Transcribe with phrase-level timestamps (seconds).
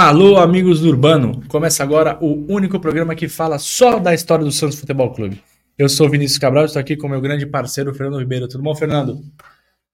[0.00, 1.42] Alô, amigos do Urbano!
[1.48, 5.42] Começa agora o único programa que fala só da história do Santos Futebol Clube.
[5.76, 8.46] Eu sou Vinícius Cabral, estou aqui com meu grande parceiro Fernando Ribeiro.
[8.46, 9.20] Tudo bom, Fernando?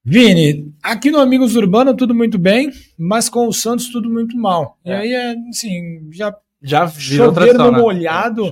[0.04, 4.78] Vini, aqui no Amigos Urbano tudo muito bem, mas com o Santos tudo muito mal.
[4.84, 4.90] É.
[4.90, 7.78] E aí, é, assim, já, já virou tradição, no né?
[7.78, 8.50] molhado, é,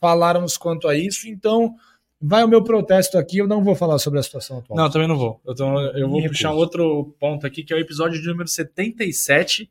[0.00, 1.74] falarmos quanto a isso, então
[2.18, 4.78] vai o meu protesto aqui, eu não vou falar sobre a situação atual.
[4.78, 5.38] Não, também não vou.
[5.46, 8.48] Então, eu vou Me puxar um outro ponto aqui, que é o episódio de número
[8.48, 9.70] 77,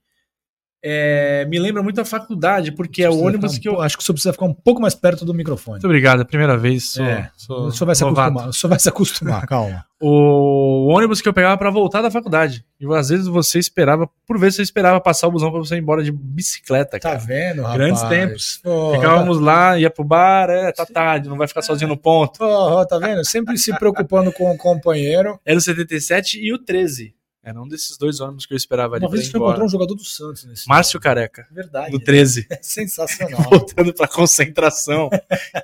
[0.89, 3.81] é, me lembra muito a faculdade, porque é o ônibus um, que eu.
[3.81, 5.73] Acho que o senhor precisa ficar um pouco mais perto do microfone.
[5.73, 6.93] Muito obrigado, é a primeira vez.
[6.93, 8.29] Sou, é, sou o senhor vai se novato.
[8.29, 8.49] acostumar.
[8.49, 9.85] O senhor vai se acostumar, calma.
[10.01, 12.63] o ônibus que eu pegava para voltar da faculdade.
[12.79, 15.79] E às vezes você esperava, por vezes você esperava passar o busão para você ir
[15.79, 16.91] embora de bicicleta.
[16.91, 17.19] Tá cara.
[17.19, 17.77] Tá vendo, rapaz?
[17.77, 18.61] Grandes tempos.
[18.63, 19.43] Oh, Ficávamos tá...
[19.43, 22.41] lá, ia pro bar, é, tá tarde, não vai ficar sozinho no ponto.
[22.41, 23.25] Oh, tá vendo?
[23.25, 25.37] Sempre se preocupando com o companheiro.
[25.45, 27.16] Era o 77 e o 13.
[27.47, 29.05] Era um desses dois ônibus que eu esperava ali.
[29.05, 30.67] Uma vez você encontrou um jogador do Santos nesse.
[30.67, 31.47] Márcio Careca.
[31.49, 31.91] Verdade.
[31.91, 32.45] Do 13.
[32.49, 33.41] É sensacional.
[33.49, 35.09] Voltando pra concentração,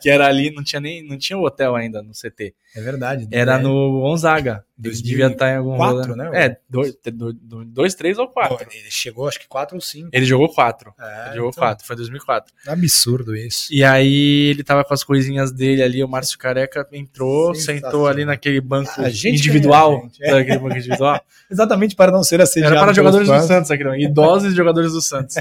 [0.01, 1.05] que era ali, não tinha nem.
[1.05, 2.55] Não tinha o hotel ainda no CT.
[2.73, 3.27] É verdade.
[3.29, 3.61] Era é.
[3.61, 4.63] no Gonzaga.
[4.81, 6.31] Ele devia estar em algum quatro, né?
[6.33, 6.97] É, dois,
[7.67, 8.67] dois, três ou quatro.
[8.71, 10.09] Ele chegou, acho que quatro ou cinco.
[10.11, 10.93] Ele jogou quatro.
[10.99, 11.63] É, ele jogou então...
[11.63, 12.53] quatro, foi 2004.
[12.67, 13.71] Absurdo isso.
[13.71, 18.25] E aí ele tava com as coisinhas dele ali, o Márcio Careca entrou, sentou ali
[18.25, 20.09] naquele banco ah, individual.
[20.19, 20.39] É.
[20.39, 21.21] Aquele banco individual.
[21.49, 22.73] Exatamente para não ser assediado.
[22.73, 25.35] Era para jogadores do Santos, aqui, idosos jogadores do Santos.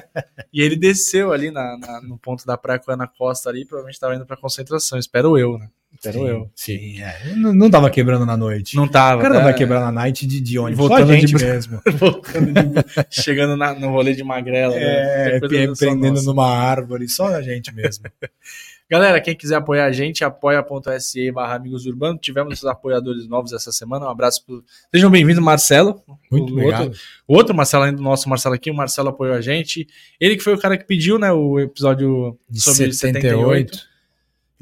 [0.53, 3.65] e ele desceu ali na, na, no ponto da praia com a Ana Costa ali,
[3.65, 5.69] provavelmente estava indo para concentração, espero eu, né?
[5.95, 6.51] Espero sim, eu.
[6.55, 7.35] Sim, é.
[7.37, 8.77] não, não tava quebrando na noite.
[8.77, 9.19] Não tava.
[9.19, 10.79] O cara não vai quebrar na night de, de ônibus.
[10.79, 11.45] Voltando Só a gente de...
[11.45, 11.83] mesmo.
[11.99, 12.85] Voltando de...
[13.11, 14.75] Chegando na, no rolê de magrela.
[14.75, 15.37] Né?
[15.37, 15.73] É, né?
[15.79, 17.09] prendendo numa árvore.
[17.09, 18.05] Só a gente mesmo.
[18.91, 22.21] Galera, quem quiser apoiar a gente, apoia.se barra Amigos Urbanos.
[22.21, 24.07] Tivemos esses apoiadores novos essa semana.
[24.07, 24.45] Um abraço.
[24.45, 24.65] Pro...
[24.95, 26.03] Sejam bem-vindos, Marcelo.
[26.31, 26.85] Muito o obrigado.
[26.85, 29.87] Outro, o outro Marcelo, ainda do nosso Marcelo aqui, o Marcelo apoiou a gente.
[30.21, 33.77] Ele que foi o cara que pediu, né, o episódio sobre 78.
[33.77, 33.92] 78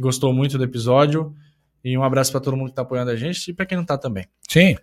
[0.00, 1.34] gostou muito do episódio.
[1.84, 3.82] E um abraço para todo mundo que está apoiando a gente e para quem não
[3.82, 4.26] está também.
[4.48, 4.76] Sim.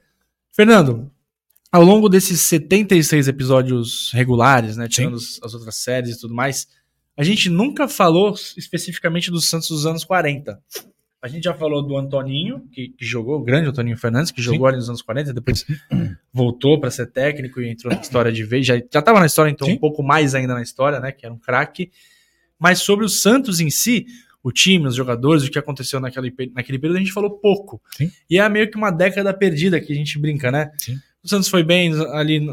[0.52, 1.12] Fernando,
[1.72, 6.68] ao longo desses 76 episódios regulares, né, tirando as outras séries e tudo mais,
[7.16, 10.60] a gente nunca falou especificamente do Santos dos anos 40.
[11.22, 14.68] A gente já falou do Antoninho, que, que jogou, o grande Antoninho Fernandes, que jogou
[14.68, 14.68] Sim.
[14.68, 15.66] ali nos anos 40, depois
[16.32, 18.66] voltou para ser técnico e entrou na história de vez.
[18.66, 19.74] Já estava na história, então Sim.
[19.74, 21.12] um pouco mais ainda na história, né?
[21.12, 21.92] Que era um craque.
[22.60, 24.06] Mas sobre o Santos em si,
[24.48, 27.82] o time, os jogadores, o que aconteceu naquele, naquele período, a gente falou pouco.
[27.98, 28.10] Sim.
[28.30, 30.72] E é meio que uma década perdida que a gente brinca, né?
[30.78, 30.98] Sim.
[31.22, 32.48] O Santos foi bem ali.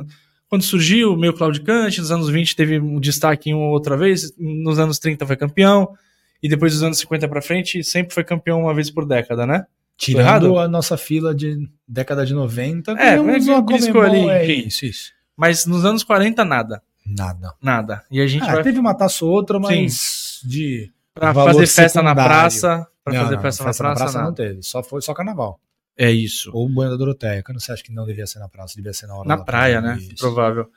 [0.49, 4.81] Quando surgiu o meio claudicante, nos anos 20 teve um destaque uma outra vez, nos
[4.81, 5.94] anos 30 foi campeão,
[6.43, 9.65] e depois dos anos 50 para frente sempre foi campeão uma vez por década, né?
[9.97, 11.56] Tirando a nossa fila de
[11.87, 13.65] década de 90, é, mas uma
[14.05, 15.12] ali, é isso, isso.
[15.37, 16.82] Mas nos anos 40 nada.
[17.06, 17.55] Nada.
[17.62, 18.03] Nada.
[18.11, 18.62] E a gente ah, vai...
[18.65, 20.49] teve uma taça ou outra, mas Sim.
[20.49, 22.16] de Pra fazer festa secundário.
[22.16, 22.88] na praça.
[23.04, 24.62] Pra não, fazer não, festa, festa, na praça, na praça não teve.
[24.62, 25.60] Só foi só carnaval.
[25.97, 26.50] É isso.
[26.52, 27.42] Ou Banho da Doroteia.
[27.42, 29.80] Que você acha que não devia ser na praça, devia ser na hora Na praia,
[29.80, 29.97] né?
[29.98, 30.16] Isso.
[30.16, 30.69] Provável.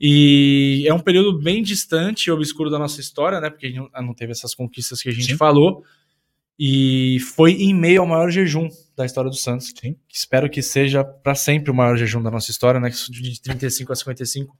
[0.00, 3.50] E é um período bem distante e obscuro da nossa história, né?
[3.50, 5.36] Porque a gente não teve essas conquistas que a gente Sim.
[5.36, 5.84] falou.
[6.58, 9.72] E foi em meio ao maior jejum da história do Santos.
[9.78, 9.96] Sim.
[10.08, 12.90] Espero que seja para sempre o maior jejum da nossa história, né?
[12.90, 14.56] De 35 a 55,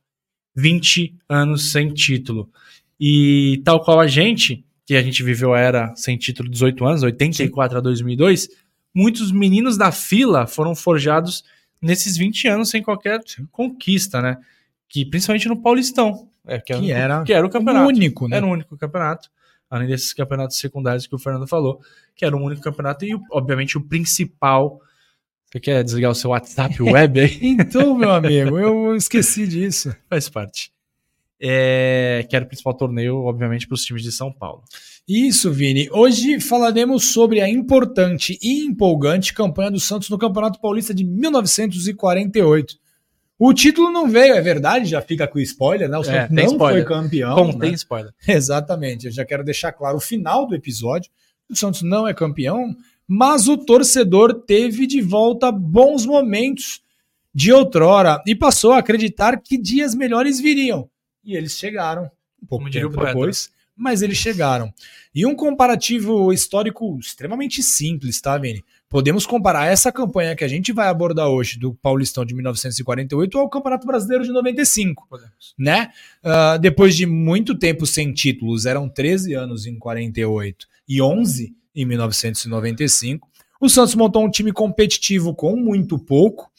[0.56, 2.50] 20 anos sem título.
[2.98, 7.02] E tal qual a gente, que a gente viveu a era sem título 18 anos,
[7.04, 7.78] 84 Sim.
[7.78, 8.48] a 2002,
[8.92, 11.44] muitos meninos da fila foram forjados
[11.80, 13.20] nesses 20 anos sem qualquer
[13.52, 14.36] conquista, né?
[14.88, 17.86] Que principalmente no Paulistão, é, que, era, que, era, que era o campeonato.
[17.86, 18.38] único, né?
[18.38, 19.30] Era o único campeonato,
[19.70, 21.80] além desses campeonatos secundários que o Fernando falou,
[22.16, 24.80] que era o único campeonato e, obviamente, o principal.
[25.46, 27.38] Você quer desligar o seu WhatsApp web aí?
[27.42, 29.94] então, meu amigo, eu esqueci disso.
[30.08, 30.72] Faz parte
[31.40, 34.62] é, que era o principal torneio, obviamente, para os times de São Paulo.
[35.08, 35.88] Isso, Vini.
[35.90, 42.78] Hoje falaremos sobre a importante e empolgante campanha do Santos no Campeonato Paulista de 1948.
[43.38, 45.96] O título não veio, é verdade, já fica com spoiler, né?
[45.96, 46.86] O é, Santos é, não spoiler.
[46.86, 47.34] foi campeão.
[47.34, 47.58] Como né?
[47.58, 48.12] tem spoiler.
[48.28, 51.10] Exatamente, eu já quero deixar claro o final do episódio.
[51.48, 52.76] O Santos não é campeão,
[53.08, 56.82] mas o torcedor teve de volta bons momentos
[57.34, 60.88] de outrora e passou a acreditar que dias melhores viriam.
[61.24, 62.10] E eles chegaram
[62.42, 64.72] um pouco Como tempo depois, mas eles chegaram.
[65.14, 68.64] E um comparativo histórico extremamente simples, tá, Vini?
[68.88, 73.48] Podemos comparar essa campanha que a gente vai abordar hoje do Paulistão de 1948 ao
[73.48, 75.54] Campeonato Brasileiro de 95, Podemos.
[75.58, 75.92] né?
[76.24, 81.84] Uh, depois de muito tempo sem títulos, eram 13 anos em 48 e 11 em
[81.84, 83.28] 1995.
[83.60, 86.50] O Santos montou um time competitivo com muito pouco,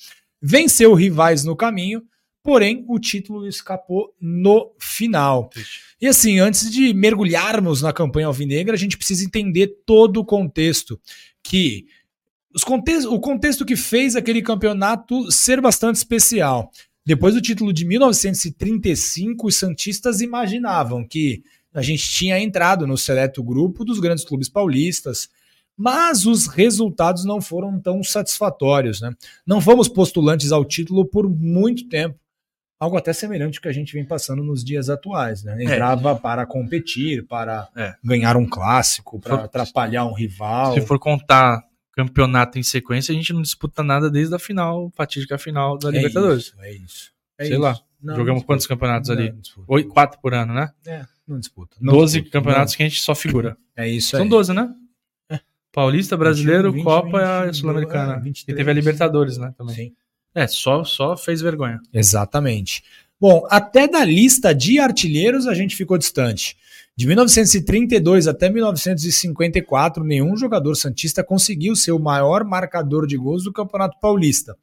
[0.41, 2.03] venceu rivais no caminho
[2.43, 5.49] porém o título escapou no final.
[5.99, 10.99] E assim, antes de mergulharmos na campanha alvinegra, a gente precisa entender todo o contexto
[11.43, 11.85] que
[12.53, 16.71] os contexto, o contexto que fez aquele campeonato ser bastante especial.
[17.05, 23.41] Depois do título de 1935, os Santistas imaginavam que a gente tinha entrado no seleto
[23.41, 25.29] grupo dos grandes clubes paulistas,
[25.75, 29.01] mas os resultados não foram tão satisfatórios.
[29.01, 29.11] Né?
[29.45, 32.19] Não fomos postulantes ao título por muito tempo,
[32.81, 35.43] algo até semelhante ao que a gente vem passando nos dias atuais.
[35.43, 35.63] Né?
[35.63, 36.15] Entrava é.
[36.15, 37.93] para competir, para é.
[38.03, 40.73] ganhar um clássico, para atrapalhar um rival.
[40.73, 41.63] Se for contar
[41.93, 45.91] campeonato em sequência, a gente não disputa nada desde a final, fatídica final da é
[45.91, 46.45] Libertadores.
[46.45, 47.11] Isso, é isso.
[47.37, 47.61] É Sei isso.
[47.61, 47.79] lá.
[48.01, 49.31] Não, Jogamos não quantos campeonatos não, ali?
[49.67, 50.71] Oito, quatro por ano, né?
[50.87, 51.77] É, não disputa.
[51.79, 53.55] Não 12 disputa, campeonatos que a gente só figura.
[53.73, 54.29] É isso São aí.
[54.29, 54.69] 12, né?
[55.29, 55.39] É.
[55.71, 58.21] Paulista, Brasileiro, 20, Copa 20, e Sul-Americana.
[58.25, 59.53] e teve a Libertadores, né?
[59.57, 59.75] Também.
[59.75, 59.95] Sim.
[60.33, 61.79] É, só, só fez vergonha.
[61.93, 62.83] Exatamente.
[63.19, 66.57] Bom, até da lista de artilheiros a gente ficou distante.
[66.95, 73.53] De 1932 até 1954, nenhum jogador santista conseguiu ser o maior marcador de gols do
[73.53, 74.55] Campeonato Paulista.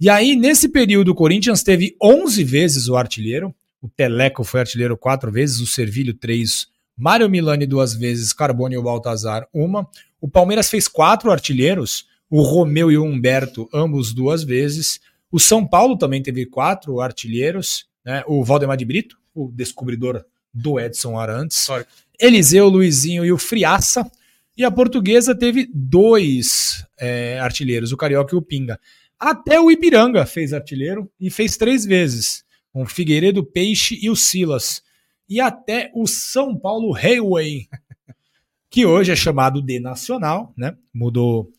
[0.00, 3.54] E aí, nesse período, o Corinthians teve 11 vezes o artilheiro.
[3.82, 8.78] O Teleco foi artilheiro quatro vezes, o Servilho três, Mário Milani duas vezes, Carbone e
[8.78, 9.88] o Baltazar uma.
[10.20, 15.00] O Palmeiras fez quatro artilheiros, o Romeu e o Humberto ambos duas vezes.
[15.32, 18.22] O São Paulo também teve quatro artilheiros, né?
[18.26, 20.24] o Valdemar de Brito, o descobridor
[20.54, 21.58] do Edson Arantes.
[21.58, 21.84] Sorry.
[22.18, 24.08] Eliseu, Luizinho e o Friaça.
[24.56, 28.78] E a portuguesa teve dois é, artilheiros, o Carioca e o Pinga.
[29.18, 34.16] Até o Ipiranga fez artilheiro e fez três vezes, com o Figueiredo, Peixe e o
[34.16, 34.82] Silas.
[35.28, 37.68] E até o São Paulo Railway,
[38.70, 40.76] que hoje é chamado de Nacional, né?
[40.92, 41.50] Mudou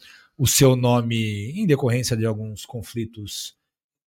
[0.42, 3.54] o seu nome em decorrência de alguns conflitos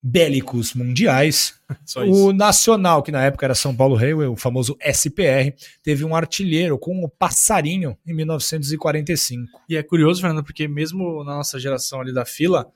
[0.03, 1.55] bélicos mundiais.
[2.09, 6.77] o Nacional, que na época era São Paulo Railway, o famoso SPR, teve um artilheiro
[6.77, 9.63] com o Passarinho em 1945.
[9.69, 12.69] E é curioso, Fernando, porque mesmo na nossa geração ali da fila,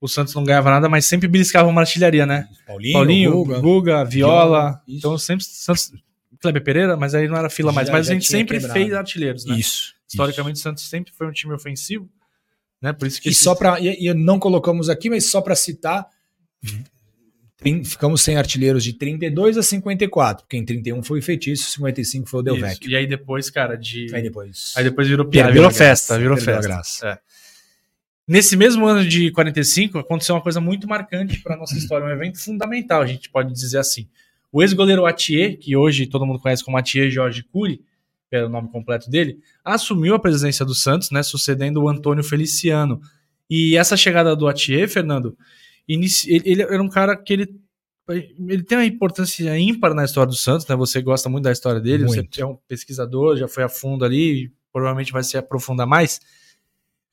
[0.00, 2.48] o Santos não ganhava nada, mas sempre beliscava uma artilharia, né?
[2.66, 4.82] Paulinho, Paulinho Guga, Guga Viola.
[4.88, 5.92] Então sempre Santos
[6.40, 7.86] Kleber Pereira, mas aí não era fila mais.
[7.86, 8.80] Já, mas já a gente sempre quebrado.
[8.80, 9.56] fez artilheiros, né?
[9.56, 9.94] Isso.
[10.08, 10.62] Historicamente, isso.
[10.62, 12.10] o Santos sempre foi um time ofensivo,
[12.84, 12.92] né?
[12.92, 13.42] Por isso que e esse...
[13.42, 16.06] só para e, e não colocamos aqui, mas só para citar,
[17.82, 22.40] ficamos sem artilheiros de 32 a 54, porque em 31 foi o Feitiço, 55 foi
[22.40, 22.90] o Del Vecchio.
[22.90, 24.74] E aí depois, cara, de Aí depois.
[24.76, 26.60] Aí depois virou piada, virou festa, virou festa.
[26.60, 27.08] Graça.
[27.08, 27.18] É.
[28.28, 32.38] Nesse mesmo ano de 45, aconteceu uma coisa muito marcante para nossa história, um evento
[32.38, 34.06] fundamental, a gente pode dizer assim.
[34.52, 37.80] O ex-goleiro Atier, que hoje todo mundo conhece como Atier Jorge Cury,
[38.30, 42.24] que é o nome completo dele, assumiu a presidência do Santos, né, sucedendo o Antônio
[42.24, 43.00] Feliciano.
[43.48, 45.36] E essa chegada do Atier, Fernando,
[45.86, 46.32] inici...
[46.32, 47.64] ele, era um cara que ele
[48.06, 50.76] ele tem uma importância ímpar na história do Santos, né?
[50.76, 52.34] Você gosta muito da história dele, muito.
[52.34, 56.20] você é um pesquisador, já foi a fundo ali, provavelmente vai se aprofundar mais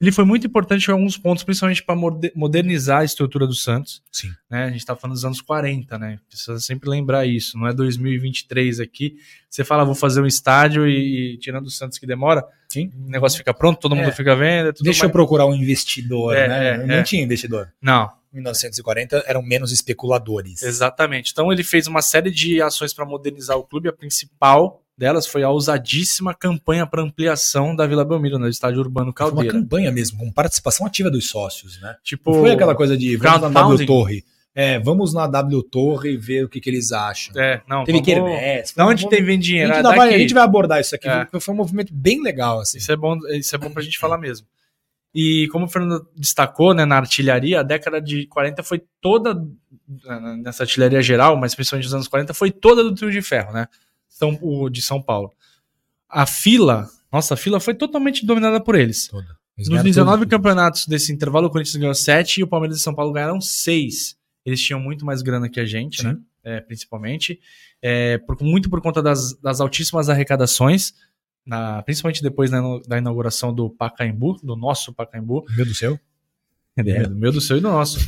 [0.01, 1.95] ele foi muito importante em alguns pontos, principalmente para
[2.35, 4.01] modernizar a estrutura do Santos.
[4.11, 4.31] Sim.
[4.49, 4.63] Né?
[4.63, 6.17] A gente está falando dos anos 40, né?
[6.27, 7.55] Precisa sempre lembrar isso.
[7.55, 9.17] Não é 2023 aqui.
[9.47, 12.91] Você fala, vou fazer um estádio e, e tirando o Santos que demora, Sim.
[13.05, 14.11] o negócio fica pronto, todo mundo é.
[14.11, 14.73] fica vendo.
[14.81, 15.03] Deixa mais...
[15.03, 16.67] eu procurar um investidor, é, né?
[16.69, 17.03] É, não é.
[17.03, 17.71] tinha investidor.
[17.79, 18.09] Não.
[18.33, 20.63] Em 1940 eram menos especuladores.
[20.63, 21.31] Exatamente.
[21.31, 23.87] Então ele fez uma série de ações para modernizar o clube.
[23.87, 29.11] A principal delas foi a ousadíssima campanha para ampliação da Vila Belmiro, no estádio urbano
[29.11, 29.49] Caldeira.
[29.49, 31.95] Foi uma campanha mesmo, com participação ativa dos sócios, né?
[32.03, 34.23] Tipo, Não foi aquela coisa de vamos na W Torre.
[34.53, 37.33] É, vamos na W Torre e ver o que, que eles acham.
[37.35, 38.77] É, não, teve quermesse.
[38.77, 39.73] Não, onde teve dinheiro?
[39.73, 41.27] A gente, vai, a gente vai abordar isso aqui, é.
[41.39, 42.59] foi um movimento bem legal.
[42.59, 42.77] Assim.
[42.77, 44.45] Isso é bom, isso é bom pra gente falar mesmo.
[45.15, 49.35] E como o Fernando destacou, né, na artilharia, a década de 40 foi toda,
[50.43, 53.67] nessa artilharia geral, mas principalmente nos anos 40, foi toda do trio de ferro, né?
[54.21, 55.33] São, o, de São Paulo.
[56.07, 59.07] A fila, nossa, a fila foi totalmente dominada por eles.
[59.07, 59.35] Toda.
[59.57, 62.93] Eles Nos 19 campeonatos desse intervalo, o Corinthians ganhou 7 e o Palmeiras e São
[62.93, 64.15] Paulo ganharam 6.
[64.45, 66.17] Eles tinham muito mais grana que a gente, né?
[66.43, 67.39] É, principalmente.
[67.81, 70.93] É, por, muito por conta das, das altíssimas arrecadações,
[71.45, 75.45] na, principalmente depois né, da inauguração do Pacaembu, do nosso Pacaembu.
[75.55, 75.99] Meu do seu?
[76.77, 77.99] É, do meu, do seu e do nosso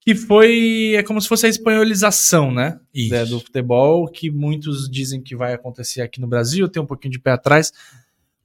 [0.00, 2.80] que foi é como se fosse a espanholização, né,
[3.12, 7.12] é, do futebol, que muitos dizem que vai acontecer aqui no Brasil, tem um pouquinho
[7.12, 7.72] de pé atrás,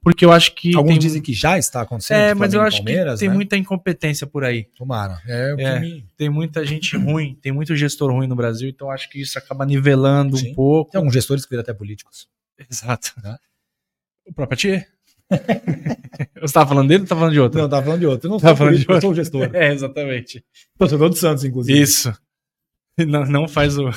[0.01, 0.99] porque eu acho que alguns tem...
[0.99, 2.17] dizem que já está acontecendo.
[2.17, 3.33] É, mas eu acho que tem né?
[3.33, 4.65] muita incompetência por aí.
[4.77, 5.19] Tomara.
[5.25, 6.05] É, é me...
[6.15, 9.65] tem muita gente ruim, tem muito gestor ruim no Brasil, então acho que isso acaba
[9.65, 10.51] nivelando Sim.
[10.51, 10.91] um pouco.
[10.91, 12.27] Tem alguns gestores que viram até políticos.
[12.69, 13.13] Exato.
[13.23, 13.35] Né?
[14.27, 14.94] O próprio Thier.
[16.35, 17.57] Você estava falando dele ou estava falando de outro?
[17.59, 18.27] Não, estava falando de outro.
[18.27, 18.95] Eu não tava falando de outro.
[18.95, 19.49] Eu sou o gestor.
[19.55, 20.43] É, exatamente.
[20.77, 21.79] Torcedor do Santos, inclusive.
[21.81, 22.13] Isso.
[22.97, 23.89] Não, não faz o.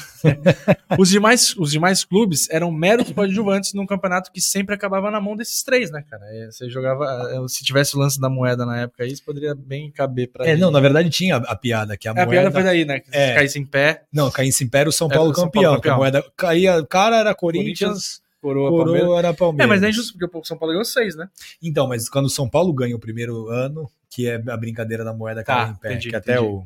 [0.99, 5.37] os, demais, os demais clubes eram meros coadjuvantes num campeonato que sempre acabava na mão
[5.37, 6.25] desses três, né, cara?
[6.33, 7.05] É, Você jogava.
[7.33, 10.51] é, Se tivesse o lance da moeda na época, isso poderia bem caber pra É,
[10.51, 10.61] ele.
[10.61, 12.27] não, na verdade tinha a, a piada que a É, moeda...
[12.29, 12.99] a piada foi daí, né?
[12.99, 13.29] Que É.
[13.29, 15.63] se caísse em pé, Não, caía em São Era Paulo o São campeão.
[15.63, 15.97] Paulo que a campeão.
[15.99, 19.01] moeda caía, o cara era Corinthians, Corinthians, coroa, Palmeiras.
[19.03, 19.65] coroa era Palmeiras.
[19.65, 21.29] É, mas não é injusto, porque o São Paulo ganhou seis, né?
[21.63, 25.13] Então, mas quando o São Paulo ganha o primeiro ano, que é a brincadeira da
[25.13, 26.49] moeda Tá, cair em pé, entendi, que até entendi.
[26.49, 26.65] o...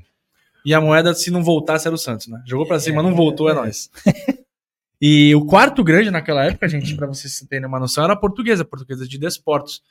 [0.64, 2.40] E a moeda, se não voltasse, era o Santos, né?
[2.46, 3.54] Jogou pra cima, É, não voltou, é, é.
[3.54, 3.90] nóis.
[5.00, 8.62] e o quarto grande naquela época, gente, pra vocês terem uma noção, era a portuguesa,
[8.62, 9.82] a portuguesa de desportos.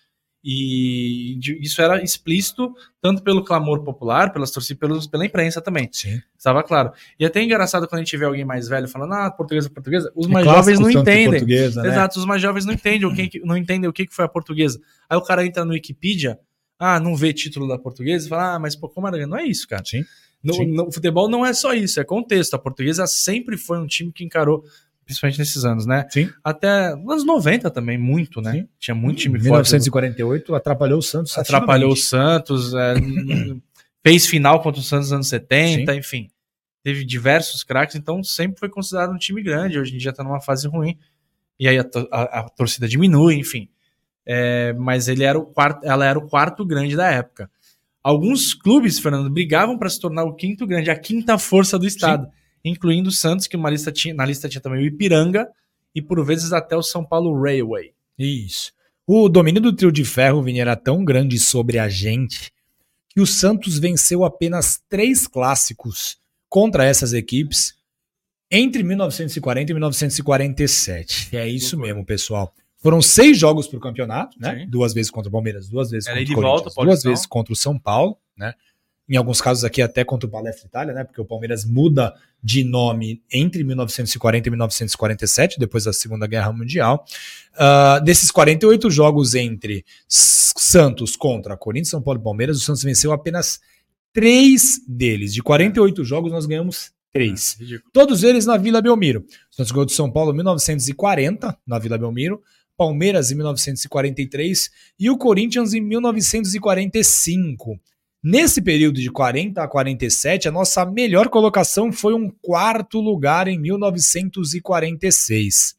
[0.43, 5.88] E isso era explícito tanto pelo clamor popular, pelas torcidas, pelos, pela imprensa também.
[5.91, 6.19] Sim.
[6.36, 6.91] Estava claro.
[7.19, 10.12] E até é engraçado quando a gente vê alguém mais velho falando, ah, portuguesa, portuguesa,
[10.15, 11.45] os É mais jovens não entendem.
[11.45, 11.63] Né?
[11.63, 14.81] Exato, os mais jovens não entendem o que, não entendem o que, foi a portuguesa.
[15.07, 16.39] Aí o cara entra no Wikipedia,
[16.79, 19.27] ah, não vê título da portuguesa e fala, ah, mas pô, como era?
[19.27, 19.83] Não é isso, cara.
[19.86, 20.03] Sim.
[20.43, 22.55] No, no futebol não é só isso, é contexto.
[22.55, 24.63] A portuguesa sempre foi um time que encarou,
[25.11, 26.07] principalmente nesses anos, né?
[26.09, 26.29] Sim.
[26.43, 28.51] Até nos anos 90 também, muito, né?
[28.53, 28.67] Sim.
[28.79, 29.45] Tinha muito time forte.
[29.45, 31.37] 1948 atrapalhou o Santos.
[31.37, 31.95] Atrapalhou o.
[31.97, 32.93] Santos, é,
[34.03, 36.29] fez final contra o Santos nos anos 70, enfim.
[36.83, 39.77] Teve diversos craques, então sempre foi considerado um time grande.
[39.77, 40.97] Hoje em dia tá numa fase ruim.
[41.59, 43.69] E aí a, a- a torcida diminui, enfim.
[44.25, 47.49] É, mas ele era o quarto, ela era o quarto grande da época.
[48.03, 52.27] Alguns clubes, Fernando, brigavam para se tornar o quinto grande, a quinta força do estado,
[52.63, 55.47] incluindo o Santos, que lista tinha, na lista tinha também o Ipiranga
[55.93, 57.93] e por vezes até o São Paulo Railway.
[58.17, 58.71] Isso.
[59.05, 62.51] O domínio do trio de ferro, Vini, era tão grande sobre a gente
[63.09, 67.75] que o Santos venceu apenas três clássicos contra essas equipes
[68.49, 71.35] entre 1940 e 1947.
[71.35, 72.53] É isso mesmo, pessoal.
[72.77, 74.59] Foram seis jogos para o campeonato, né?
[74.59, 74.69] Sim.
[74.69, 77.25] Duas vezes contra o Palmeiras, duas vezes Era contra o e volta, Corinthians, duas vezes
[77.25, 78.53] contra o São Paulo, né?
[79.10, 81.03] Em alguns casos aqui até contra o Palestra Itália, né?
[81.03, 87.03] Porque o Palmeiras muda de nome entre 1940 e 1947, depois da Segunda Guerra Mundial.
[87.55, 93.12] Ah, desses 48 jogos entre Santos contra Corinthians, São Paulo e Palmeiras, o Santos venceu
[93.12, 93.60] apenas
[94.13, 95.34] três deles.
[95.34, 97.58] De 48 jogos, nós ganhamos três.
[97.60, 97.91] Ridículo.
[97.91, 99.25] Todos eles na Vila Belmiro.
[99.51, 102.41] O Santos ganhou de São Paulo em 1940, na Vila Belmiro.
[102.77, 107.79] Palmeiras em 1943 e o Corinthians em 1945.
[108.23, 113.59] Nesse período de 40 a 47, a nossa melhor colocação foi um quarto lugar em
[113.59, 115.75] 1946.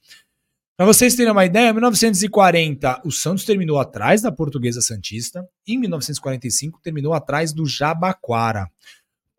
[0.76, 5.74] Para vocês terem uma ideia, em 1940 o Santos terminou atrás da Portuguesa Santista, e
[5.74, 8.68] em 1945 terminou atrás do Jabaquara.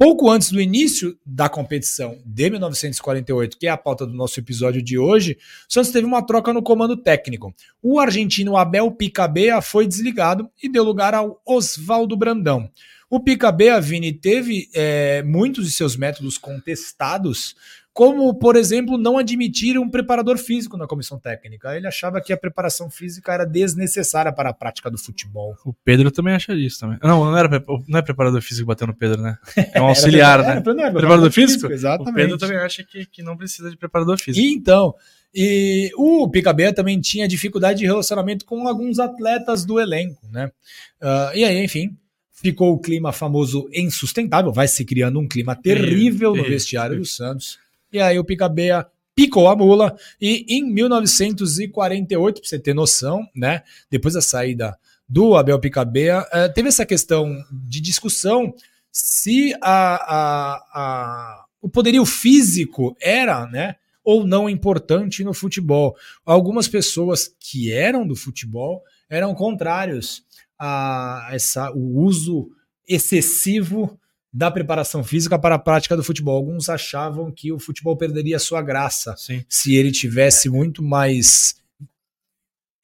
[0.03, 4.81] Pouco antes do início da competição de 1948, que é a pauta do nosso episódio
[4.81, 5.38] de hoje,
[5.69, 7.55] o Santos teve uma troca no comando técnico.
[7.81, 12.69] O argentino Abel Picabea foi desligado e deu lugar ao Oswaldo Brandão.
[13.10, 17.55] O Picabea, Vini, teve é, muitos de seus métodos contestados,
[17.93, 21.77] como, por exemplo, não admitir um preparador físico na comissão técnica.
[21.77, 25.55] Ele achava que a preparação física era desnecessária para a prática do futebol.
[25.63, 26.97] O Pedro também acha isso também.
[27.03, 29.38] Não, não, era, não é preparador físico batendo no Pedro, né?
[29.73, 30.62] É um auxiliar, Era- né?
[30.65, 31.71] era- não, era Preparador físico?
[31.71, 32.12] Exatamente.
[32.12, 34.43] O Pedro também acha que, que não precisa de preparador físico.
[34.43, 34.95] E então,
[35.35, 40.51] e o Picabea também tinha dificuldade de relacionamento com alguns atletas do elenco, né?
[41.00, 41.95] Ah, e aí, enfim,
[42.31, 47.62] ficou o clima famoso insustentável, vai se criando um clima terrível no vestiário do Santos.
[47.93, 48.85] E aí o Picabea
[49.15, 53.62] picou a mula e em 1948, pra você ter noção, né?
[53.89, 54.75] Depois da saída
[55.07, 58.53] do Abel Picabea, eh, teve essa questão de discussão
[58.91, 65.95] se a, a, a- o poderio físico era, né, ou não importante no futebol.
[66.25, 70.23] Algumas pessoas que eram do futebol eram contrários
[70.59, 72.50] a essa, o uso
[72.88, 73.97] excessivo
[74.34, 76.36] da preparação física para a prática do futebol.
[76.36, 79.46] Alguns achavam que o futebol perderia sua graça Sim.
[79.48, 81.56] se ele tivesse muito mais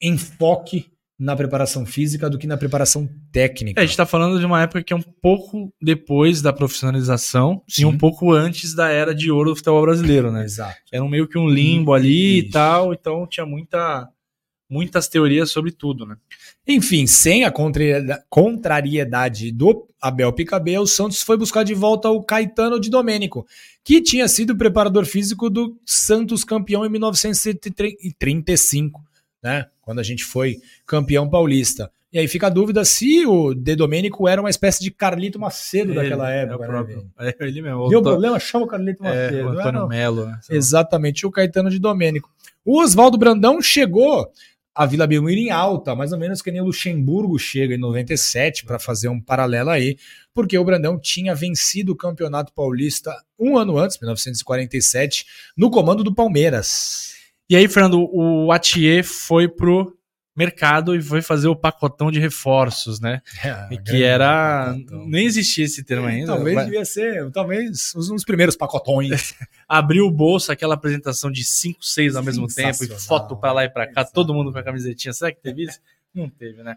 [0.00, 3.78] enfoque na preparação física do que na preparação técnica.
[3.78, 7.62] É, a gente tá falando de uma época que é um pouco depois da profissionalização
[7.68, 7.82] Sim.
[7.82, 10.44] e um pouco antes da era de ouro do futebol brasileiro, né?
[10.44, 10.78] Exato.
[10.90, 12.48] Era meio que um limbo ali Isso.
[12.48, 14.08] e tal, então tinha muita,
[14.70, 16.16] muitas teorias sobre tudo, né?
[16.72, 22.22] Enfim, sem a contrarieda- contrariedade do Abel Picabea, o Santos foi buscar de volta o
[22.22, 23.44] Caetano de Domênico,
[23.82, 29.02] que tinha sido preparador físico do Santos campeão em 1935,
[29.42, 29.66] né?
[29.82, 31.90] Quando a gente foi campeão paulista.
[32.12, 35.94] E aí fica a dúvida se o De Domênico era uma espécie de Carlito Macedo
[35.94, 36.54] daquela Ele, época.
[36.54, 36.98] É o né, próprio.
[36.98, 37.10] Vini?
[37.18, 37.88] É ele mesmo.
[37.88, 38.38] Deu problema?
[38.40, 39.36] Chama o Carlito Macedo.
[39.36, 39.88] É, o era, Antônio?
[39.88, 40.26] Melo.
[40.26, 40.38] né?
[40.50, 42.28] Exatamente, o Caetano de Domênico.
[42.64, 44.28] O Oswaldo Brandão chegou
[44.74, 48.64] a Vila Belmiro em alta, mais ou menos que nem o Luxemburgo chega em 97,
[48.64, 49.96] para fazer um paralelo aí,
[50.32, 56.14] porque o Brandão tinha vencido o Campeonato Paulista um ano antes, 1947, no comando do
[56.14, 57.14] Palmeiras.
[57.48, 59.96] E aí, Fernando, o Atier foi pro
[60.40, 63.20] mercado e foi fazer o pacotão de reforços, né?
[63.44, 64.72] É, e que era.
[64.72, 65.06] Pacotão.
[65.06, 66.28] Nem existia esse termo ainda.
[66.28, 66.64] Talvez mas...
[66.64, 69.34] devia ser, talvez, um dos primeiros pacotões.
[69.68, 73.64] Abriu o bolso, aquela apresentação de 5, 6 ao mesmo tempo, e foto para lá
[73.64, 75.12] e para cá, todo mundo com a camisetinha.
[75.12, 75.78] Será que teve isso?
[76.14, 76.76] Não teve, né?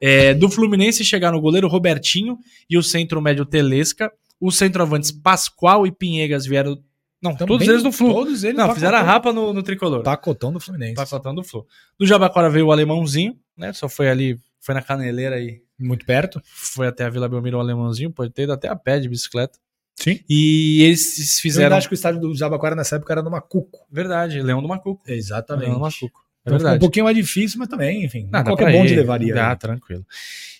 [0.00, 4.12] É, do Fluminense chegaram o goleiro Robertinho e o centro médio Telesca.
[4.40, 6.82] Os centroavantes Pascoal e Pinhegas vieram
[7.24, 8.12] não, Também, todos eles no Flu.
[8.12, 10.02] Todos eles Não, fizeram a rapa no, no tricolor.
[10.02, 10.94] Pacotão do Fluminense.
[10.94, 11.66] Pacotão do Flu.
[11.98, 13.72] Do Jabaquara veio o alemãozinho, né?
[13.72, 15.62] Só foi ali, foi na caneleira aí.
[15.78, 16.38] Muito perto.
[16.44, 19.58] Foi até a Vila Belmiro o alemãozinho, pode ter ido até a pé de bicicleta.
[19.96, 20.20] Sim.
[20.28, 21.74] E eles fizeram.
[21.74, 23.86] Eu acho que o estádio do Jabaquara nessa época era no Macuco.
[23.90, 25.02] Verdade, Leão do Macuco.
[25.06, 25.64] Exatamente.
[25.64, 26.23] Leão do Macuco.
[26.46, 28.28] É então um pouquinho mais difícil, mas também, enfim.
[28.30, 29.34] Nada, qualquer bonde levaria.
[29.42, 30.04] Ah, tranquilo.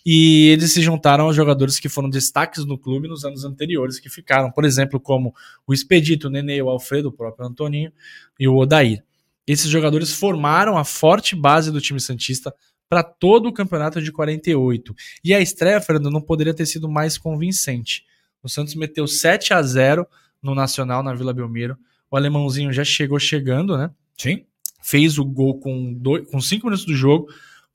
[0.05, 4.09] E eles se juntaram aos jogadores que foram destaques no clube nos anos anteriores, que
[4.09, 5.35] ficaram, por exemplo, como
[5.67, 7.93] o Expedito, o Nenê, o Alfredo, o próprio Antoninho
[8.41, 9.05] e o Odair.
[9.47, 12.55] Esses jogadores formaram a forte base do time Santista
[12.89, 14.95] para todo o campeonato de 48.
[15.23, 18.07] E a estreia, Fernando, não poderia ter sido mais convincente.
[18.43, 20.07] O Santos meteu 7 a 0
[20.43, 21.77] no Nacional, na Vila Belmiro.
[22.11, 23.91] O alemãozinho já chegou chegando, né?
[24.17, 24.47] Sim
[24.85, 27.27] fez o gol com, dois, com cinco minutos do jogo.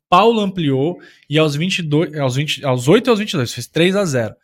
[0.08, 4.06] Paulo ampliou e aos 22, aos 20, aos 8 e aos 22 fez 3 a
[4.06, 4.36] 0.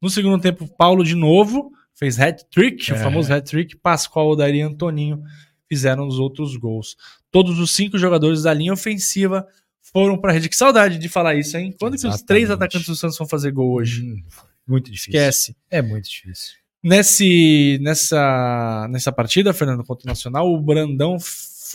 [0.00, 2.94] No segundo tempo, Paulo de novo fez hat-trick, é.
[2.94, 3.76] o famoso hat-trick.
[3.76, 5.22] Pascoal, Odair e Antoninho
[5.68, 6.96] fizeram os outros gols.
[7.30, 9.46] Todos os cinco jogadores da linha ofensiva
[9.80, 10.48] foram para a rede.
[10.48, 11.74] Que saudade de falar isso, hein?
[11.78, 12.18] Quando Exatamente.
[12.18, 14.02] que os três atacantes do Santos vão fazer gol hoje?
[14.02, 14.22] Hum,
[14.66, 15.20] muito difícil.
[15.20, 15.56] Esquece.
[15.70, 16.54] É muito difícil.
[16.82, 21.16] Nesse, nessa, nessa partida, Fernando, contra o Nacional, o Brandão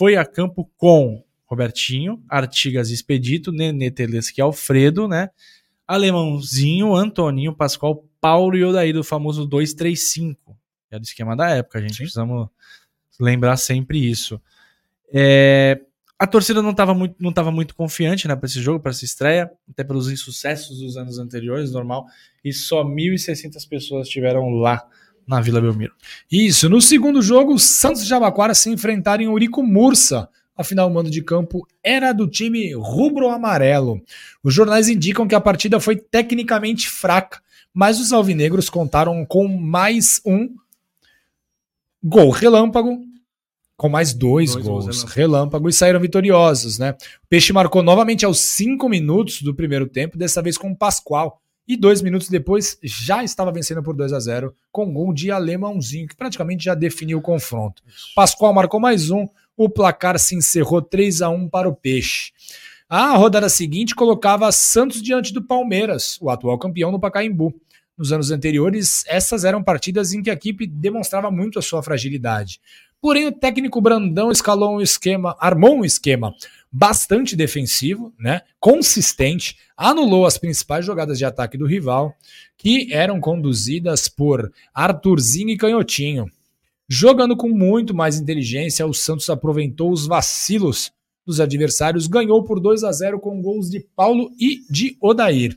[0.00, 5.28] foi a campo com Robertinho, Artigas Expedito, Nenê Teleschi Alfredo, né?
[5.86, 10.56] Alemãozinho, Antoninho, Pascoal, Paulo e Odair, o famoso 235.
[10.90, 11.92] É do esquema da época, a gente.
[11.96, 12.04] Sim.
[12.04, 12.48] Precisamos
[13.20, 14.40] lembrar sempre isso.
[15.12, 15.78] É,
[16.18, 19.04] a torcida não estava muito, não tava muito confiante né, para esse jogo, para essa
[19.04, 22.06] estreia, até pelos insucessos dos anos anteriores, normal.
[22.42, 24.82] E só 1.600 pessoas estiveram lá
[25.30, 25.94] na Vila Belmiro.
[26.30, 30.28] Isso, no segundo jogo, Santos e Jabaquara se enfrentaram em Urico Mursa.
[30.56, 34.02] Afinal, o mando de campo era do time rubro-amarelo.
[34.42, 37.40] Os jornais indicam que a partida foi tecnicamente fraca,
[37.72, 40.52] mas os alvinegros contaram com mais um
[42.02, 43.00] gol relâmpago,
[43.76, 46.96] com mais dois, dois gols, gols relâmpago e saíram vitoriosos, né?
[47.22, 51.40] O Peixe marcou novamente aos cinco minutos do primeiro tempo, dessa vez com o Pascoal,
[51.72, 56.08] e dois minutos depois já estava vencendo por 2 a 0 com gol de alemãozinho,
[56.08, 57.80] que praticamente já definiu o confronto.
[58.12, 62.32] Pascoal marcou mais um, o placar se encerrou 3 a 1 para o Peixe.
[62.88, 67.54] A rodada seguinte colocava Santos diante do Palmeiras, o atual campeão no Pacaembu.
[67.96, 72.60] Nos anos anteriores, essas eram partidas em que a equipe demonstrava muito a sua fragilidade.
[73.00, 76.34] Porém, o técnico Brandão escalou um esquema, armou um esquema
[76.70, 78.42] bastante defensivo, né?
[78.60, 82.14] Consistente, anulou as principais jogadas de ataque do rival,
[82.56, 86.30] que eram conduzidas por Arthurzinho e Canhotinho.
[86.88, 90.92] Jogando com muito mais inteligência, o Santos aproveitou os vacilos
[91.26, 95.56] dos adversários, ganhou por 2 a 0 com gols de Paulo e de Odair.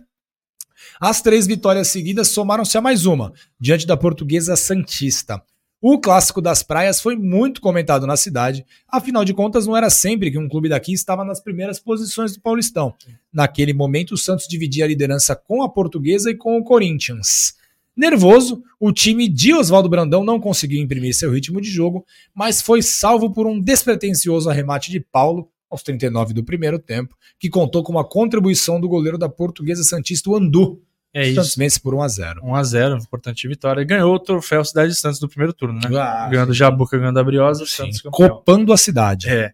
[1.00, 5.42] As três vitórias seguidas somaram-se a mais uma, diante da portuguesa Santista.
[5.86, 10.32] O clássico das praias foi muito comentado na cidade, afinal de contas, não era sempre
[10.32, 12.94] que um clube daqui estava nas primeiras posições do Paulistão.
[13.34, 17.56] Naquele momento, o Santos dividia a liderança com a Portuguesa e com o Corinthians.
[17.98, 22.82] Nervoso, o time de Oswaldo Brandão não conseguiu imprimir seu ritmo de jogo, mas foi
[22.82, 28.00] salvo por um despretensioso arremate de Paulo, aos 39 do primeiro tempo, que contou com
[28.00, 30.82] a contribuição do goleiro da Portuguesa Santista, Andu,
[31.14, 31.36] é isso.
[31.36, 32.40] Santos vence por 1x0.
[32.40, 33.82] 1x0, importante vitória.
[33.82, 35.96] E ganhou o troféu Cidade de Santos do primeiro turno, né?
[35.96, 38.30] Ah, ganhando Jabuca, ganhando a Briosa, Santos campeão.
[38.30, 39.30] Copando a cidade.
[39.30, 39.54] É.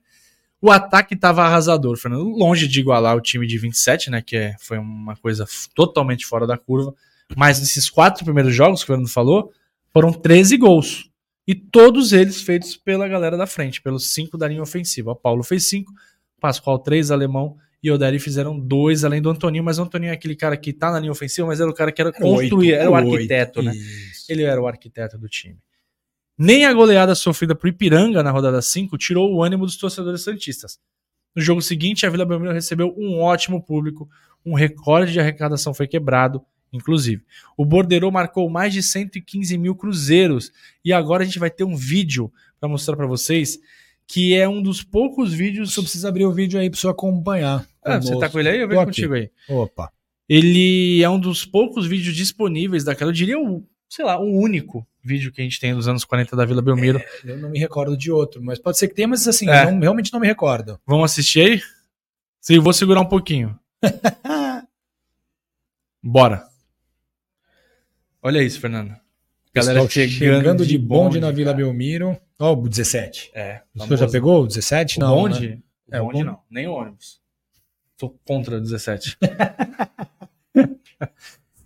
[0.62, 2.24] O ataque estava arrasador, Fernando.
[2.24, 4.22] Longe de igualar o time de 27, né?
[4.22, 5.46] Que é, foi uma coisa
[5.76, 6.94] totalmente fora da curva.
[7.36, 9.52] Mas nesses quatro primeiros jogos que o Fernando falou,
[9.94, 11.10] foram 13 gols.
[11.46, 15.12] E todos eles feitos pela galera da frente, pelos cinco da linha ofensiva.
[15.12, 15.92] O Paulo fez cinco,
[16.40, 20.14] Pascoal três, Alemão e o Odair fizeram dois, além do Antoninho, mas o Antoninho é
[20.14, 22.90] aquele cara que tá na linha ofensiva, mas era o cara que era construir, era
[22.90, 23.74] o arquiteto, né?
[23.74, 24.26] Isso.
[24.30, 25.58] Ele era o arquiteto do time.
[26.38, 30.80] Nem a goleada sofrida por Ipiranga na rodada 5 tirou o ânimo dos torcedores santistas.
[31.36, 34.10] No jogo seguinte, a Vila Belmiro recebeu um ótimo público,
[34.46, 37.24] um recorde de arrecadação foi quebrado, inclusive.
[37.58, 40.52] O Bordeiro marcou mais de 115 mil cruzeiros
[40.84, 43.60] e agora a gente vai ter um vídeo para mostrar para vocês
[44.12, 45.72] que é um dos poucos vídeos.
[45.72, 47.64] Só precisa abrir o vídeo aí pra você acompanhar.
[47.84, 48.60] Ah, você tá com ele aí?
[48.60, 48.88] Eu vejo aqui.
[48.90, 49.30] contigo aí.
[49.48, 49.92] Opa.
[50.28, 53.10] Ele é um dos poucos vídeos disponíveis daquela.
[53.12, 56.36] Eu diria, o, sei lá, o único vídeo que a gente tem dos anos 40
[56.36, 57.00] da Vila Belmiro.
[57.24, 59.64] Eu não me recordo de outro, mas pode ser que tenha, mas assim, É.
[59.66, 60.80] eu não- realmente não me recordo.
[60.88, 61.62] Vamos assistir aí?
[62.42, 63.58] Sim, vou segurar um pouquinho.
[66.04, 66.48] Bora.
[68.22, 68.96] Olha isso, Fernando.
[69.54, 71.58] Galera Pessoal chegando, de bonde, na Vila cara.
[71.66, 72.16] Belmiro.
[72.40, 73.32] Ó, o 17.
[73.34, 73.62] É.
[73.76, 74.98] O senhor já pegou o 17?
[74.98, 75.16] O não.
[75.16, 75.50] bonde?
[75.50, 75.58] né?
[75.92, 76.26] O É, o bonde bonde.
[76.26, 77.20] não, nem o ônibus.
[77.98, 79.18] Tô contra 17.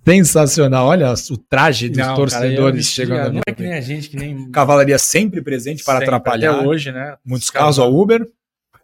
[0.05, 0.87] Sensacional.
[0.87, 4.17] Olha o traje dos Não, torcedores chegando Não Vila é que nem a gente, que
[4.17, 4.49] nem.
[4.51, 6.55] Cavalaria sempre presente para sempre, atrapalhar.
[6.55, 7.15] Até hoje, né?
[7.23, 8.27] Muitos carros ao Uber.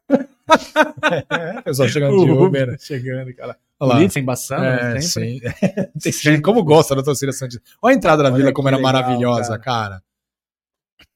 [0.10, 2.78] é, pessoal chegando de O Uber.
[2.80, 3.58] Chegando, cara.
[3.80, 5.40] Polícia embaçando, É, sempre.
[5.40, 5.40] sim.
[6.02, 7.64] Tem gente como gosta da torcida Santista.
[7.82, 10.02] Olha a entrada da Olha vila como era legal, maravilhosa, cara.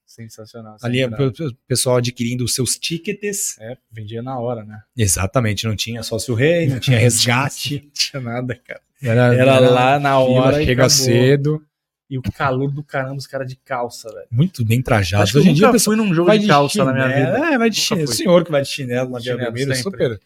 [0.06, 0.78] Sensacional.
[0.84, 3.58] Ali é o pessoal adquirindo os seus tickets.
[3.60, 4.82] É, vendia na hora, né?
[4.95, 7.82] Exatamente, não tinha sócio rei, não tinha resgate.
[7.84, 8.82] Não tinha nada, cara.
[9.02, 10.89] Era, Era lá na hora chega acabou.
[10.89, 11.65] cedo.
[12.10, 14.28] E o calor do caramba, os caras de calça, velho.
[14.30, 15.34] Muito bem trajados.
[15.34, 17.54] Eu Hoje em dia pessoal fui num jogo de calça na minha vida.
[17.54, 18.08] É, vai de chinelo.
[18.10, 19.76] O senhor que vai de chinelo na Chinelo sempre.
[19.76, 20.21] super,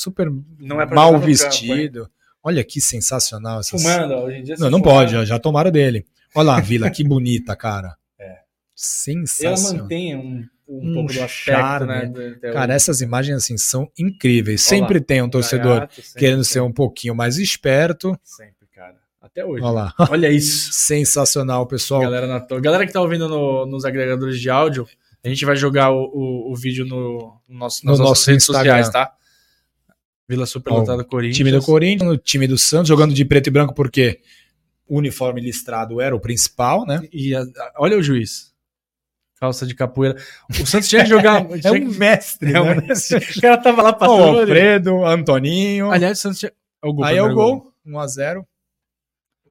[0.00, 2.08] super Não é mal no vestido.
[2.42, 3.60] Olha que sensacional.
[3.60, 4.56] essas- Fumando, hoje em dia.
[4.58, 6.06] Não, não pode, já, já tomaram dele.
[6.34, 7.96] Olha lá a vila, que bonita, cara.
[8.20, 8.24] É.
[8.24, 8.38] Ela
[8.74, 9.82] Sensacional.
[9.82, 11.86] mantém um, um, Um pouco do aspecto, charme.
[11.88, 12.36] né?
[12.52, 14.60] Cara, essas imagens assim são incríveis.
[14.70, 18.16] Olha Sempre tem um torcedor Gaiato, querendo ser um pouquinho mais esperto.
[18.22, 18.94] Sempre, cara.
[19.20, 19.64] Até hoje.
[19.64, 19.94] Olha lá.
[20.10, 20.70] Olha isso.
[20.78, 22.02] Sensacional, pessoal.
[22.02, 24.86] Galera, na to- Galera que tá ouvindo no- nos agregadores de áudio,
[25.24, 28.30] a gente vai jogar o, o, o vídeo no, no nosso, No nas nossas nosso
[28.30, 28.82] redes Instagram.
[28.84, 29.12] sociais, tá?
[30.28, 31.36] Vila Superlotada Corinthians.
[31.36, 34.20] Time do Corinthians, no time do Santos, jogando de preto e branco porque
[34.86, 37.00] o uniforme listrado era o principal, né?
[37.12, 38.52] E a- a- olha o juiz.
[39.40, 40.20] Calça de capoeira.
[40.50, 41.46] O Santos tinha que jogar.
[41.64, 42.86] É um mestre, é um né?
[42.88, 43.24] mestre.
[43.38, 44.20] O cara tava lá O passando.
[44.22, 44.40] olha.
[44.40, 45.90] Alfredo, Antoninho.
[45.90, 46.52] Aliás, o Santos tinha.
[46.82, 48.44] É o gol, Aí é o primeiro gol, 1x0.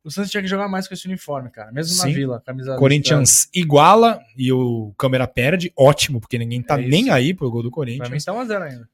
[0.03, 1.71] O Santos tinha que jogar mais com esse uniforme, cara.
[1.71, 2.07] Mesmo Sim.
[2.09, 2.41] na vila.
[2.45, 5.71] Camisa Corinthians iguala e o câmera perde.
[5.75, 7.97] Ótimo, porque ninguém tá É nem aí pro gol do listrada.
[7.97, 8.23] Pra mim Corinthians.
[8.25, 8.89] tá 1x0 ainda.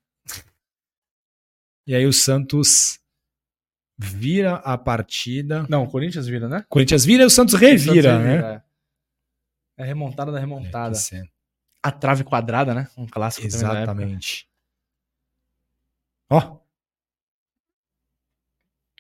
[1.86, 3.00] E aí o Santos
[3.98, 5.66] vira a partida.
[5.70, 6.66] Não, o Corinthians vira, né?
[6.70, 8.62] Corinthians vira e o Santos O Santos revira, né?
[9.78, 9.84] É.
[9.84, 10.96] É remontada da remontada.
[10.96, 11.28] Cena.
[11.82, 12.88] A trave quadrada, né?
[12.98, 13.46] Um clássico.
[13.46, 14.48] Exatamente.
[16.30, 16.58] Ó,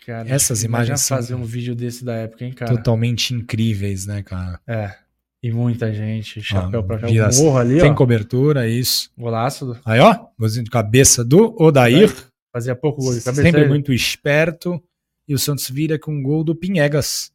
[0.05, 2.75] Cara, Essas imagens são- fazer um vídeo desse da época, hein, cara?
[2.75, 4.59] totalmente incríveis, né, cara?
[4.67, 4.97] É.
[5.41, 7.07] E muita gente, chapéu Ah, pra cá.
[7.07, 7.95] vira- morro ali, Tem ó.
[7.95, 9.09] cobertura, isso.
[9.17, 9.65] Golaço.
[9.67, 12.13] do- Aí, ó, golzinho de cabeça do Odair.
[12.53, 13.41] Fazia pouco gol de cabeça.
[13.41, 14.81] Sempre muito esperto.
[15.27, 17.31] E o Santos vira com um gol do Pinhegas.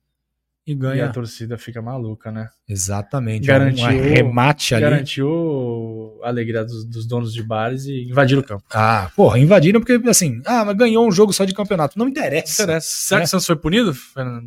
[0.67, 1.07] E E ganha.
[1.07, 2.51] a torcida fica maluca, né?
[2.69, 3.47] Exatamente.
[3.47, 4.85] Garantiu- Um arremate ali.
[4.85, 8.65] Garantiu a alegria dos, dos donos de bares e invadiram o campo.
[8.71, 11.99] Ah, porra, invadiram porque, assim, ah, mas ganhou um jogo só de campeonato.
[11.99, 12.53] Não interessa.
[12.53, 13.23] Será, será É.
[13.23, 13.93] que o Santos foi punido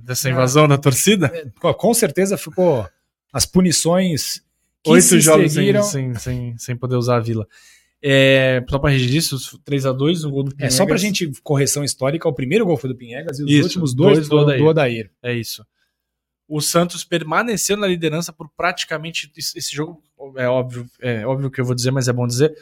[0.04, 0.32] dessa Ah.
[0.32, 1.52] invasão da torcida?
[1.60, 2.88] Com- Com certeza ficou
[3.34, 4.44] as punições
[4.84, 7.48] que Oito jogos sem, sem, sem, sem poder usar a vila.
[8.04, 11.02] É, só pra registrar isso, 3x2, o gol do É só pra Pinhegas.
[11.02, 14.30] gente, correção histórica, o primeiro gol foi do Pinhegas e os Isso, últimos dois, dois
[14.30, 14.60] do Odair.
[14.60, 15.12] do Odair.
[15.22, 15.64] É isso.
[16.48, 19.32] O Santos permaneceu na liderança por praticamente.
[19.38, 20.02] Esse esse jogo,
[20.36, 22.54] é óbvio, é óbvio que eu vou dizer, mas é bom dizer,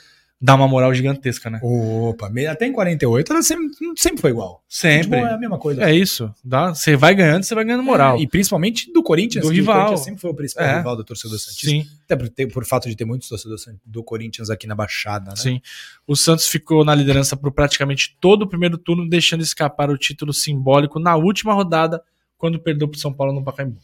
[0.42, 1.60] dá uma moral gigantesca, né?
[1.62, 4.64] Opa, até em 48 ela sempre, sempre foi igual.
[4.70, 5.04] Sempre.
[5.04, 5.84] Futebol é a mesma coisa.
[5.84, 6.34] É isso.
[6.44, 8.18] Dá, você vai ganhando, você vai ganhando moral.
[8.18, 9.76] É, e principalmente do Corinthians, Do rival.
[9.76, 10.78] o Corinthians sempre foi o principal É.
[10.78, 11.68] rival do torcedor Santista.
[11.70, 15.32] Sim, Até por, ter- por fato de ter muitos torcedores do Corinthians aqui na Baixada,
[15.32, 15.36] né?
[15.36, 15.62] sim.
[16.08, 20.34] O Santos ficou na liderança por praticamente todo o primeiro turno, deixando escapar o título
[20.34, 22.02] simbólico na última rodada,
[22.38, 23.78] quando perdeu pro São Paulo no Pacaembu.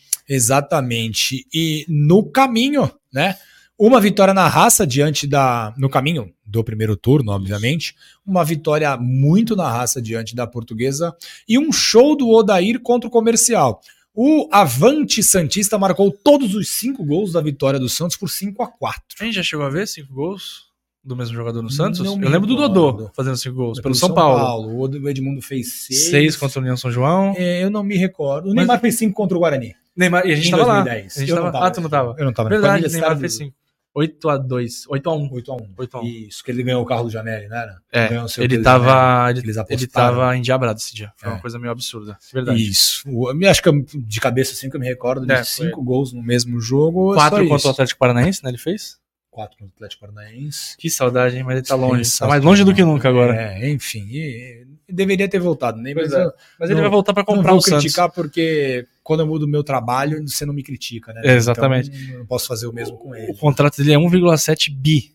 [0.59, 1.45] Exatamente.
[1.53, 3.35] E no caminho, né?
[3.77, 5.73] Uma vitória na raça diante da.
[5.77, 7.93] No caminho do primeiro turno, obviamente.
[8.25, 11.13] Uma vitória muito na raça diante da portuguesa.
[11.47, 13.81] E um show do Odair contra o comercial.
[14.13, 18.67] O Avante Santista marcou todos os cinco gols da vitória do Santos por 5 a
[18.67, 20.67] 4 A gente já chegou a ver cinco gols
[21.03, 21.99] do mesmo jogador no Santos?
[21.99, 24.39] Não Eu lembro do Dodô fazendo cinco gols, pelo, pelo São, São Paulo.
[24.39, 25.03] Paulo.
[25.03, 26.09] O Edmundo fez seis.
[26.09, 27.33] Seis contra o União São João.
[27.35, 28.45] É, eu não me recordo.
[28.45, 28.55] O Mas...
[28.55, 29.75] Neymar fez cinco contra o Guarani.
[29.93, 30.81] Neymar, e a gente estava lá.
[30.81, 31.51] A gente tava...
[31.51, 31.67] Tava...
[31.67, 32.15] Ah, tu não estava?
[32.17, 32.47] Eu não estava.
[32.47, 33.64] Verdade, Neymar fez cinco.
[33.95, 36.63] 8 a 2 8 a 1 8 a 1 8 a 1 Isso, que ele
[36.63, 37.65] ganhou o carro do Janelli, né?
[37.65, 37.77] né?
[37.89, 41.13] É, ganhou, sei, ele, tava, Janelli, ele, ele tava endiabrado esse dia.
[41.15, 41.33] Foi é.
[41.33, 42.17] uma coisa meio absurda.
[42.33, 42.61] Verdade.
[42.61, 43.03] Isso.
[43.07, 45.85] Eu acho que eu, de cabeça, assim, que eu me recordo, de é, cinco foi.
[45.85, 47.13] gols no mesmo jogo.
[47.13, 47.67] É Quatro contra isso.
[47.67, 48.49] o Atlético Paranaense, né?
[48.49, 48.99] Ele fez?
[49.31, 50.75] Quatro contra o Atlético Paranaense.
[50.77, 51.43] Que saudade, hein?
[51.43, 52.19] Mas ele tá longe.
[52.19, 53.33] Tá mais longe do que nunca agora.
[53.33, 54.05] É, enfim.
[54.09, 56.01] E, e deveria ter voltado, nem né?
[56.01, 56.31] mas, é.
[56.59, 59.43] mas, ele não, vai voltar para comprar não vou o criticar porque quando eu mudo
[59.43, 61.21] o meu trabalho, você não me critica, né?
[61.23, 61.89] Exatamente.
[61.89, 63.31] Então, eu não posso fazer o mesmo com ele.
[63.31, 65.13] O contrato dele é 1,7 bi.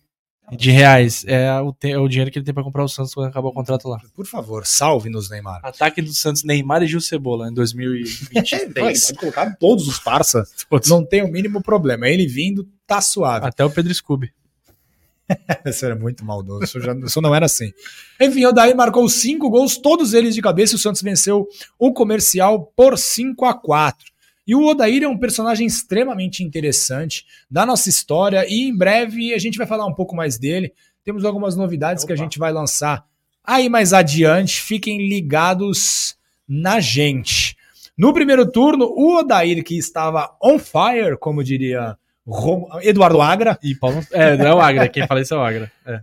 [0.56, 1.24] de reais.
[1.26, 3.48] É o, te- é o dinheiro que ele tem pra comprar o Santos quando acabar
[3.48, 3.98] o contrato lá.
[4.14, 5.60] Por favor, salve-nos, Neymar.
[5.64, 9.06] Ataque do Santos, Neymar e Gil Cebola em Vai, 2023.
[9.06, 10.44] pode colocar todos os parça.
[10.88, 12.08] Não tem o mínimo problema.
[12.08, 13.46] Ele vindo, tá suave.
[13.46, 14.32] Até o Pedro Scooby.
[15.64, 16.64] Isso era muito maldoso.
[16.64, 17.72] Isso, já, isso não era assim.
[18.20, 21.46] Enfim, o Daí marcou cinco gols, todos eles de cabeça, e o Santos venceu
[21.78, 24.06] o comercial por 5 a 4
[24.46, 29.38] E o Odair é um personagem extremamente interessante da nossa história, e em breve a
[29.38, 30.72] gente vai falar um pouco mais dele.
[31.04, 32.22] Temos algumas novidades que a Opa.
[32.22, 33.04] gente vai lançar
[33.44, 34.60] aí mais adiante.
[34.60, 36.16] Fiquem ligados
[36.48, 37.56] na gente.
[37.96, 41.96] No primeiro turno, o Odair, que estava on fire, como diria
[42.30, 44.04] Rom- Eduardo Agra, E Paulo.
[44.12, 45.72] É, não é o Agra, quem fala isso é o Agra.
[45.86, 46.00] É.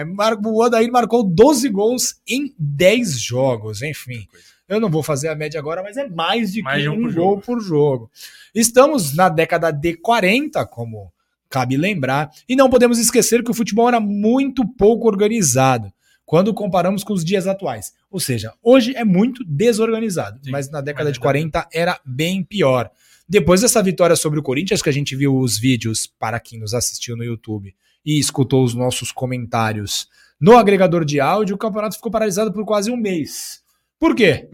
[0.00, 4.26] é, mar- o Odair marcou 12 gols em 10 jogos, enfim.
[4.68, 6.92] Eu não vou fazer a média agora, mas é mais de, Mais que de um
[6.94, 8.10] um, por gol por jogo.
[8.54, 11.12] Estamos na década de 40, como
[11.48, 15.92] cabe lembrar, e não podemos esquecer que o futebol era muito pouco organizado
[16.24, 17.92] quando comparamos com os dias atuais.
[18.08, 22.00] Ou seja, hoje é muito desorganizado, Sim, mas na década mas de ainda 40 era
[22.06, 22.88] bem pior.
[23.30, 26.74] Depois dessa vitória sobre o Corinthians, que a gente viu os vídeos para quem nos
[26.74, 27.72] assistiu no YouTube
[28.04, 30.08] e escutou os nossos comentários
[30.40, 33.62] no agregador de áudio, o campeonato ficou paralisado por quase um mês.
[34.00, 34.48] Por quê?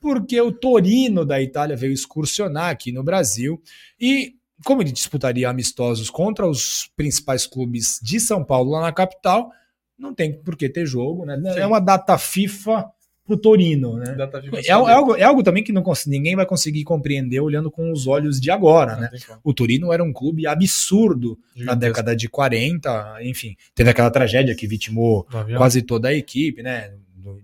[0.00, 3.60] Porque o Torino da Itália veio excursionar aqui no Brasil
[4.00, 9.50] e, como ele disputaria amistosos contra os principais clubes de São Paulo lá na capital,
[9.98, 11.36] não tem por que ter jogo, né?
[11.36, 11.58] Sim.
[11.58, 12.88] É uma data FIFA
[13.30, 14.16] pro Torino, né?
[14.64, 18.08] É, é algo, é algo também que não ninguém vai conseguir compreender olhando com os
[18.08, 19.10] olhos de agora, né?
[19.44, 24.66] O Torino era um clube absurdo na década de 40, enfim, teve aquela tragédia que
[24.66, 26.92] vitimou quase toda a equipe, né?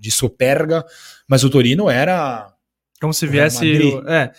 [0.01, 0.85] De Superga,
[1.29, 2.53] mas o Torino era
[3.01, 3.64] Como se viesse.
[3.94, 4.33] O- É,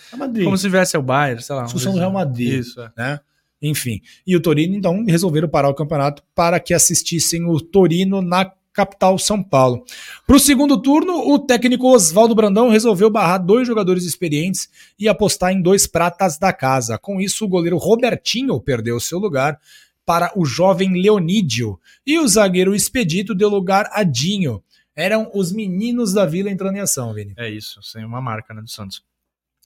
[0.44, 1.64] como se viesse o Bayern, sei lá.
[1.64, 2.18] Discussão do Real assim.
[2.18, 2.54] Madrid.
[2.60, 2.92] Isso, é.
[2.98, 3.20] né?
[3.62, 8.52] Enfim, e o Torino então resolveram parar o campeonato para que assistissem o Torino na
[8.78, 9.84] capital São Paulo.
[10.28, 15.52] Para o segundo turno, o técnico Oswaldo Brandão resolveu barrar dois jogadores experientes e apostar
[15.52, 17.00] em dois pratas da casa.
[17.00, 19.60] Com isso, o goleiro Robertinho perdeu seu lugar
[20.06, 24.64] para o jovem Leonídio e o zagueiro Expedito deu lugar a Dinho.
[24.96, 27.34] Eram os meninos da vila entrando em ação, Vini.
[27.36, 29.04] É isso, sem uma marca, né, do Santos.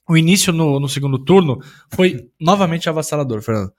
[0.08, 3.72] O início no, no segundo turno foi novamente avassalador, Fernando.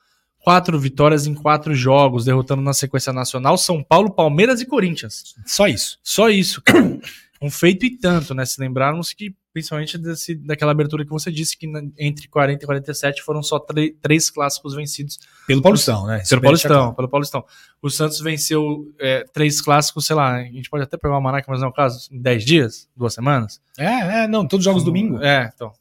[0.43, 5.35] Quatro vitórias em quatro jogos, derrotando na sequência nacional São Paulo, Palmeiras e Corinthians.
[5.45, 5.97] Só isso.
[6.03, 6.99] Só isso, cara.
[7.43, 8.45] um feito e tanto, né?
[8.45, 13.21] Se lembrarmos que, principalmente desse, daquela abertura que você disse, que entre 40 e 47
[13.21, 13.59] foram só
[14.01, 16.23] três clássicos vencidos Pelo Paulistão, né?
[16.27, 17.45] Pelo Paulistão, pelo Paulistão.
[17.81, 21.45] O Santos venceu é, três clássicos, sei lá, a gente pode até pegar uma maraca,
[21.49, 23.61] mas não é o caso, em 10 dias, duas semanas.
[23.77, 25.21] É, é, não, todos os jogos domingo.
[25.21, 25.73] É, então.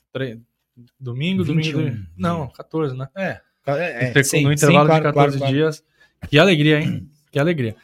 [0.98, 2.07] Domingo, domingo, 21 domingo.
[2.16, 3.09] Não, 14, né?
[3.16, 5.55] É, é, Inter- sim, no intervalo sim, de claro, 14 claro, claro.
[5.55, 5.85] dias.
[6.29, 7.09] Que alegria, hein?
[7.31, 7.77] Que alegria.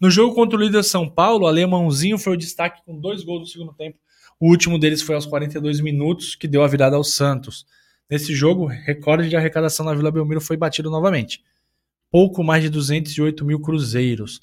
[0.00, 3.40] No jogo contra o líder São Paulo, o Alemãozinho foi o destaque com dois gols
[3.40, 3.98] no segundo tempo.
[4.40, 7.64] O último deles foi aos 42 minutos, que deu a virada ao Santos.
[8.10, 11.42] Nesse jogo, recorde de arrecadação na Vila Belmiro foi batido novamente.
[12.10, 14.40] Pouco mais de 208 mil cruzeiros.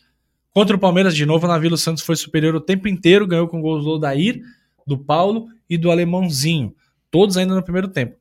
[0.52, 3.48] Contra o Palmeiras, de novo, na Vila o Santos foi superior o tempo inteiro, ganhou
[3.48, 4.42] com gols do Odair,
[4.88, 6.74] do Paulo e do Alemãozinho.
[7.12, 8.16] Todos ainda no primeiro tempo.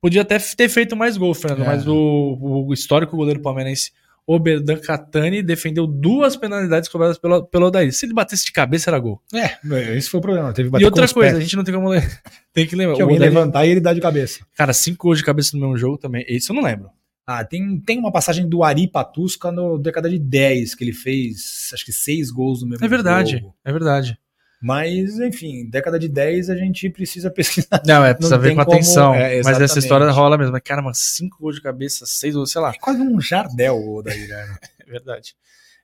[0.00, 1.66] Podia até ter feito mais gols, Fernando, É.
[1.66, 3.92] mas o, o histórico goleiro palmeirense
[4.26, 7.92] Oberdan Catani defendeu duas penalidades cobradas pelo, pelo Odair.
[7.92, 9.20] Se ele batesse de cabeça, era gol.
[9.34, 9.58] É,
[9.96, 10.52] esse foi o problema.
[10.52, 11.42] Teve e outra coisa, a pés.
[11.44, 11.88] gente não tem como.
[12.52, 12.94] Tem que lembrar.
[12.96, 14.40] Que o alguém Odair- levantar e ele dá de cabeça.
[14.56, 16.24] Cara, cinco gols de cabeça no mesmo jogo também.
[16.28, 16.90] Isso eu não lembro.
[17.26, 21.70] Ah, tem, tem uma passagem do Ari Patusca no década de 10, que ele fez
[21.72, 23.54] acho que seis gols no mesmo É verdade, jogo.
[23.64, 24.18] é verdade.
[24.62, 27.82] Mas, enfim, década de 10 a gente precisa pesquisar.
[27.86, 29.14] Não, é, precisa Não ver com como- atenção.
[29.14, 30.52] é, mas essa história rola mesmo.
[30.52, 32.70] Mas, Cara, cinco gols de cabeça, seis gols, sei lá.
[32.70, 34.58] É quase um Jardel o Odair, né?
[34.86, 35.34] É verdade.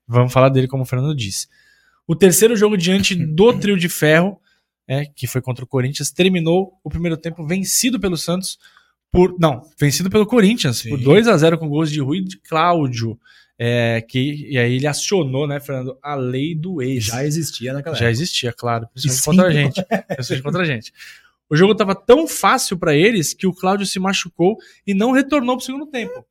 [0.07, 1.47] Vamos falar dele, como o Fernando disse.
[2.09, 4.41] O terceiro jogo diante do trio de ferro,
[4.87, 8.59] é, que foi contra o Corinthians, terminou o primeiro tempo vencido pelo Santos
[9.13, 9.37] por.
[9.39, 10.91] Não, vencido pelo Corinthians, Sim.
[10.91, 13.19] por 2 a 0 com gols de Rui e de Cláudio.
[13.59, 17.05] É, que, e aí ele acionou, né, Fernando, a lei do ex.
[17.05, 18.13] Já existia naquela Já época.
[18.13, 18.89] existia, claro.
[18.93, 19.85] Principalmente contra a gente.
[20.15, 20.93] Principalmente contra a gente.
[21.49, 25.57] O jogo estava tão fácil para eles que o Cláudio se machucou e não retornou
[25.57, 26.25] pro segundo tempo.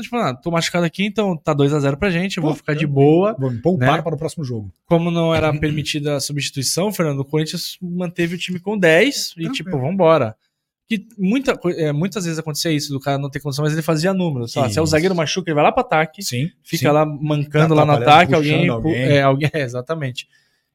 [0.00, 2.74] Tipo, ah, tô machucado aqui, então tá 2 a 0 pra gente, eu vou ficar
[2.74, 3.36] de boa.
[3.38, 4.02] Vamos poupar né?
[4.02, 4.72] para o próximo jogo.
[4.86, 9.34] Como não era permitida a substituição, Fernando, o Corinthians manteve o time com 10 e
[9.34, 9.54] Tranquilo.
[9.54, 10.36] tipo, vambora.
[10.86, 14.12] Que muita, é, muitas vezes acontecia isso, do cara não ter condição, mas ele fazia
[14.12, 14.52] números.
[14.52, 16.50] Sei lá, se é o zagueiro machuca, ele vai lá pro ataque, Sim.
[16.62, 18.94] fica lá mancando lá no ataque, alguém, alguém.
[18.94, 20.28] É, alguém é, exatamente.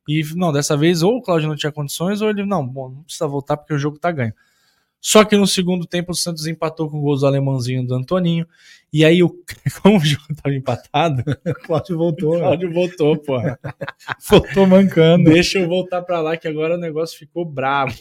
[0.07, 3.03] E não, dessa vez ou o Cláudio não tinha condições, ou ele, não, bom, não
[3.03, 4.33] precisa voltar porque o jogo tá ganho.
[4.99, 8.45] Só que no segundo tempo o Santos empatou com o gol do alemãozinho do Antoninho.
[8.91, 9.29] E aí, o,
[9.81, 12.35] como o jogo estava empatado, o Cláudio voltou.
[12.35, 13.59] o Cláudio voltou, porra.
[14.27, 15.29] voltou mancando.
[15.29, 17.93] Deixa eu voltar para lá que agora o negócio ficou bravo.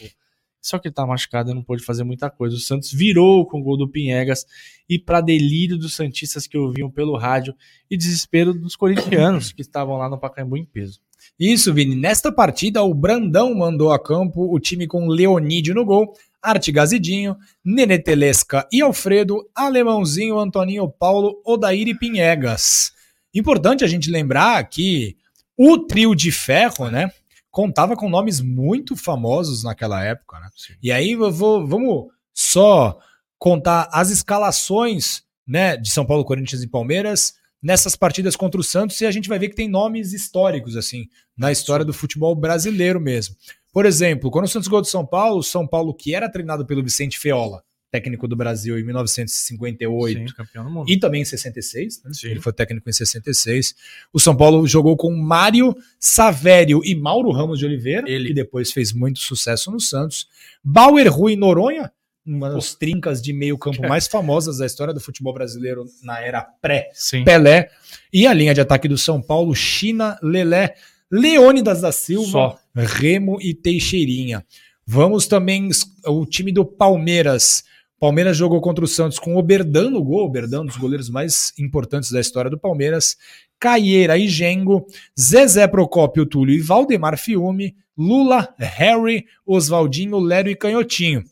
[0.61, 2.55] Só que ele tá machucado e não pôde fazer muita coisa.
[2.55, 4.45] O Santos virou com o gol do Pinhegas
[4.89, 7.55] e para delírio dos santistas que ouviam pelo rádio
[7.89, 10.99] e desespero dos corintianos que estavam lá no Pacaembu em peso.
[11.39, 11.95] Isso, Vini.
[11.95, 17.99] Nesta partida, o Brandão mandou a campo o time com Leonídio no gol, Artigazidinho, Nenê
[17.99, 22.91] Telesca e Alfredo, Alemãozinho, Antoninho Paulo, Odair e Pinhegas.
[23.33, 25.15] Importante a gente lembrar que
[25.57, 27.11] o trio de ferro, né,
[27.51, 30.49] contava com nomes muito famosos naquela época, né?
[30.81, 32.99] E aí eu vou, vamos só
[33.37, 38.99] contar as escalações, né, de São Paulo, Corinthians e Palmeiras nessas partidas contra o Santos
[39.01, 41.07] e a gente vai ver que tem nomes históricos assim
[41.37, 43.35] na história do futebol brasileiro mesmo.
[43.71, 46.83] Por exemplo, quando o Santos ganhou do São Paulo, São Paulo que era treinado pelo
[46.83, 50.89] Vicente Feola, técnico do Brasil em 1958 Sim, campeão do mundo.
[50.89, 52.11] e também em 66, né?
[52.23, 53.75] ele foi técnico em 66.
[54.13, 58.27] O São Paulo jogou com Mário Savério e Mauro Ramos de Oliveira, ele.
[58.27, 60.27] que depois fez muito sucesso no Santos.
[60.63, 61.91] Bauer Rui Noronha,
[62.25, 66.41] uma das trincas de meio campo mais famosas da história do futebol brasileiro na era
[66.41, 67.69] pré-Pelé.
[68.13, 70.75] E a linha de ataque do São Paulo, China, Lelé,
[71.11, 72.59] Leônidas da Silva, Só.
[72.75, 74.45] Remo e Teixeirinha.
[74.85, 75.69] Vamos também
[76.05, 77.63] o time do Palmeiras.
[77.99, 82.11] Palmeiras jogou contra o Santos com Oberdan no gol, Oberdan, um dos goleiros mais importantes
[82.11, 83.17] da história do Palmeiras.
[83.59, 84.87] Caieira e Gengo,
[85.19, 91.23] Zezé Procópio, Túlio e Valdemar Fiume, Lula, Harry, Oswaldinho, Lério e Canhotinho.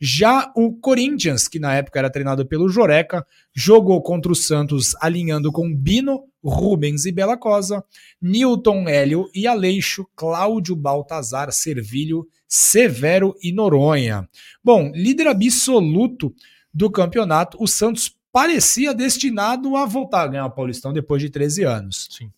[0.00, 5.52] Já o Corinthians, que na época era treinado pelo Joreca, jogou contra o Santos alinhando
[5.52, 7.84] com Bino, Rubens e Bela Cosa,
[8.20, 14.28] Newton Hélio e Aleixo, Cláudio Baltazar, Servilho, Severo e Noronha.
[14.62, 16.34] Bom, líder absoluto
[16.72, 21.62] do campeonato, o Santos parecia destinado a voltar a ganhar o Paulistão depois de 13
[21.62, 22.08] anos.
[22.10, 22.30] Sim.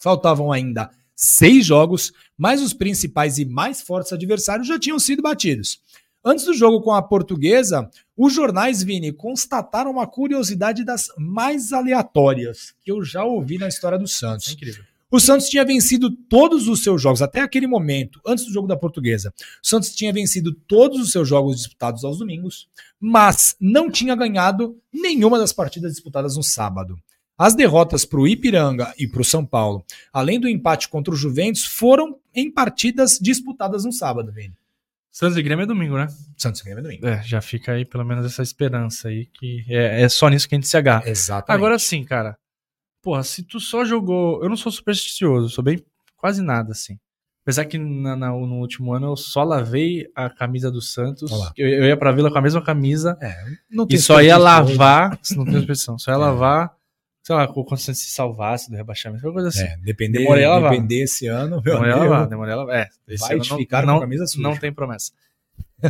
[0.00, 5.78] Faltavam ainda seis jogos, mas os principais e mais fortes adversários já tinham sido batidos.
[6.22, 12.74] Antes do jogo com a portuguesa, os jornais, Vini, constataram uma curiosidade das mais aleatórias
[12.84, 14.48] que eu já ouvi na história do Santos.
[14.48, 14.84] É incrível.
[15.10, 18.76] O Santos tinha vencido todos os seus jogos, até aquele momento, antes do jogo da
[18.76, 19.34] portuguesa.
[19.64, 22.68] O Santos tinha vencido todos os seus jogos disputados aos domingos,
[23.00, 26.96] mas não tinha ganhado nenhuma das partidas disputadas no sábado.
[27.36, 31.16] As derrotas para o Ipiranga e para o São Paulo, além do empate contra o
[31.16, 34.54] Juventus, foram em partidas disputadas no sábado, Vini.
[35.10, 36.06] Santos e Grêmio é domingo, né?
[36.36, 37.06] Santos e Grêmio é domingo.
[37.06, 40.54] É, já fica aí pelo menos essa esperança aí, que é, é só nisso que
[40.54, 41.08] a gente se agarra.
[41.08, 41.58] Exatamente.
[41.58, 42.36] Agora sim, cara.
[43.02, 44.42] Porra, se tu só jogou.
[44.42, 45.84] Eu não sou supersticioso, sou bem.
[46.16, 46.98] quase nada, assim.
[47.42, 51.30] Apesar que na, na, no último ano eu só lavei a camisa do Santos.
[51.56, 53.16] Eu, eu, ia pra vila com a mesma camisa.
[53.20, 53.34] É,
[53.88, 55.18] e só ia lavar.
[55.34, 55.98] Não tem expressão.
[55.98, 56.18] Só ia é.
[56.18, 56.79] lavar
[57.30, 59.62] sei lá, quando você se salvasse do rebaixamento, qualquer coisa assim.
[59.62, 60.72] É, depender, demorei a lavar.
[60.72, 62.76] depender esse ano, meu demorei lavar, demorei a lavar.
[62.76, 62.88] É,
[63.18, 64.42] vai te ficar não, com a camisa suja.
[64.42, 65.12] Não tem promessa.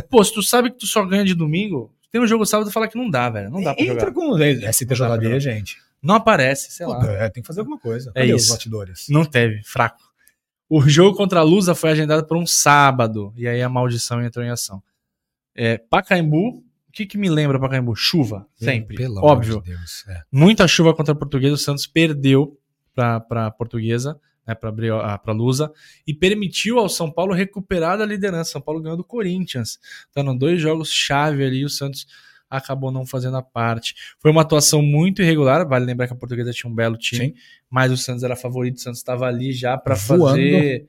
[0.07, 2.73] Pô, se tu sabe que tu só ganha de domingo, tem um jogo sábado e
[2.73, 3.49] fala que não dá, velho.
[3.49, 4.13] Não dá pra Entra jogar.
[4.13, 4.37] com
[4.71, 5.77] STJD, gente.
[5.99, 7.11] Não aparece, sei Pô, lá.
[7.13, 8.11] É, tem que fazer alguma coisa.
[8.13, 8.45] É Cadê isso.
[8.45, 9.07] os batidores?
[9.09, 10.01] Não teve, fraco.
[10.69, 14.45] O jogo contra a Lusa foi agendado para um sábado, e aí a maldição entrou
[14.45, 14.81] em ação.
[15.55, 17.95] É, Pacaembu, o que, que me lembra Pacaembu?
[17.95, 18.97] Chuva, sempre.
[18.97, 19.61] Pelo Óbvio.
[19.61, 20.23] De Deus, é.
[20.29, 21.55] Muita chuva contra a Portuguesa.
[21.55, 22.59] O Santos perdeu
[22.93, 25.71] para a Portuguesa, né, para a ah, Lusa,
[26.05, 28.51] e permitiu ao São Paulo recuperar a liderança.
[28.51, 29.79] São Paulo ganhou do Corinthians.
[30.09, 31.63] Então, dois jogos chave ali.
[31.63, 32.05] O Santos
[32.49, 33.95] acabou não fazendo a parte.
[34.19, 35.65] Foi uma atuação muito irregular.
[35.65, 37.33] Vale lembrar que a Portuguesa tinha um belo time, Sim.
[37.69, 38.75] mas o Santos era favorito.
[38.75, 40.85] O Santos estava ali já para fazer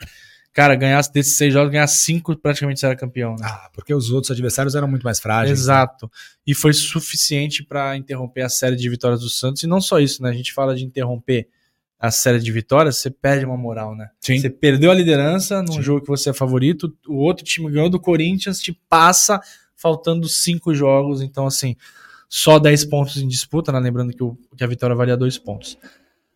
[0.52, 3.32] cara, ganhasse desses seis jogos, ganhar cinco, praticamente você era campeão.
[3.32, 3.46] Né?
[3.46, 5.58] Ah, porque os outros adversários eram muito mais frágeis.
[5.58, 5.62] Né?
[5.62, 6.10] Exato.
[6.46, 9.62] E foi suficiente para interromper a série de vitórias do Santos.
[9.62, 10.30] E não só isso, né?
[10.30, 11.48] A gente fala de interromper
[12.02, 14.10] a série de vitórias, você perde uma moral, né?
[14.20, 14.36] Sim.
[14.36, 15.82] Você perdeu a liderança num Sim.
[15.82, 19.40] jogo que você é favorito, o outro time ganhou do Corinthians, te passa
[19.76, 21.76] faltando cinco jogos, então assim,
[22.28, 23.78] só 10 pontos em disputa, né?
[23.78, 25.78] Lembrando que, o, que a vitória valia dois pontos.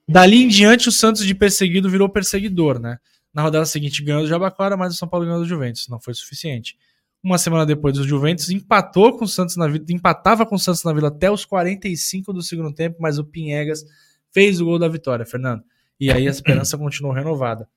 [0.09, 2.99] Dali em diante, o Santos de perseguido virou perseguidor, né?
[3.37, 5.89] Na rodada seguinte ganhou do Jabaquara, mas o São Paulo ganhou do Juventus.
[5.89, 6.75] Não foi suficiente.
[7.23, 10.83] Uma semana depois, o Juventus empatou com o Santos na Vila, empatava com o Santos
[10.85, 13.85] na Vila até os 45 do segundo tempo, mas o Pinhegas
[14.33, 15.63] fez o gol da vitória, Fernando.
[16.01, 17.69] E aí a esperança continuou renovada.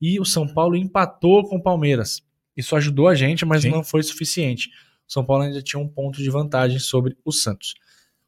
[0.00, 2.22] E o São Paulo empatou com o Palmeiras.
[2.56, 3.70] Isso ajudou a gente, mas Sim.
[3.70, 4.68] não foi suficiente.
[5.08, 7.74] O São Paulo ainda tinha um ponto de vantagem sobre o Santos.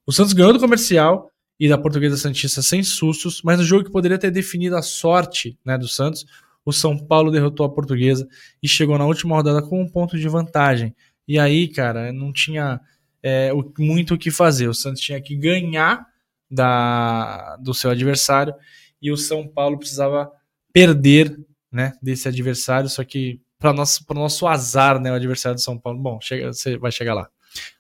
[0.05, 3.93] O Santos ganhou do comercial e da Portuguesa Santista sem sustos, mas no jogo que
[3.93, 6.27] poderia ter definido a sorte né, do Santos,
[6.65, 8.27] o São Paulo derrotou a Portuguesa
[8.63, 10.95] e chegou na última rodada com um ponto de vantagem.
[11.27, 12.81] E aí, cara, não tinha
[13.23, 14.69] é, o- muito o que fazer.
[14.69, 16.07] O Santos tinha que ganhar
[16.51, 18.55] da, do seu adversário
[19.01, 20.31] e o São Paulo precisava
[20.73, 21.37] perder
[21.73, 22.89] né, desse adversário.
[22.89, 25.99] Só que, para nosso, pro nosso azar, né, o adversário do São Paulo.
[25.99, 27.29] Bom, chega, você vai chegar lá.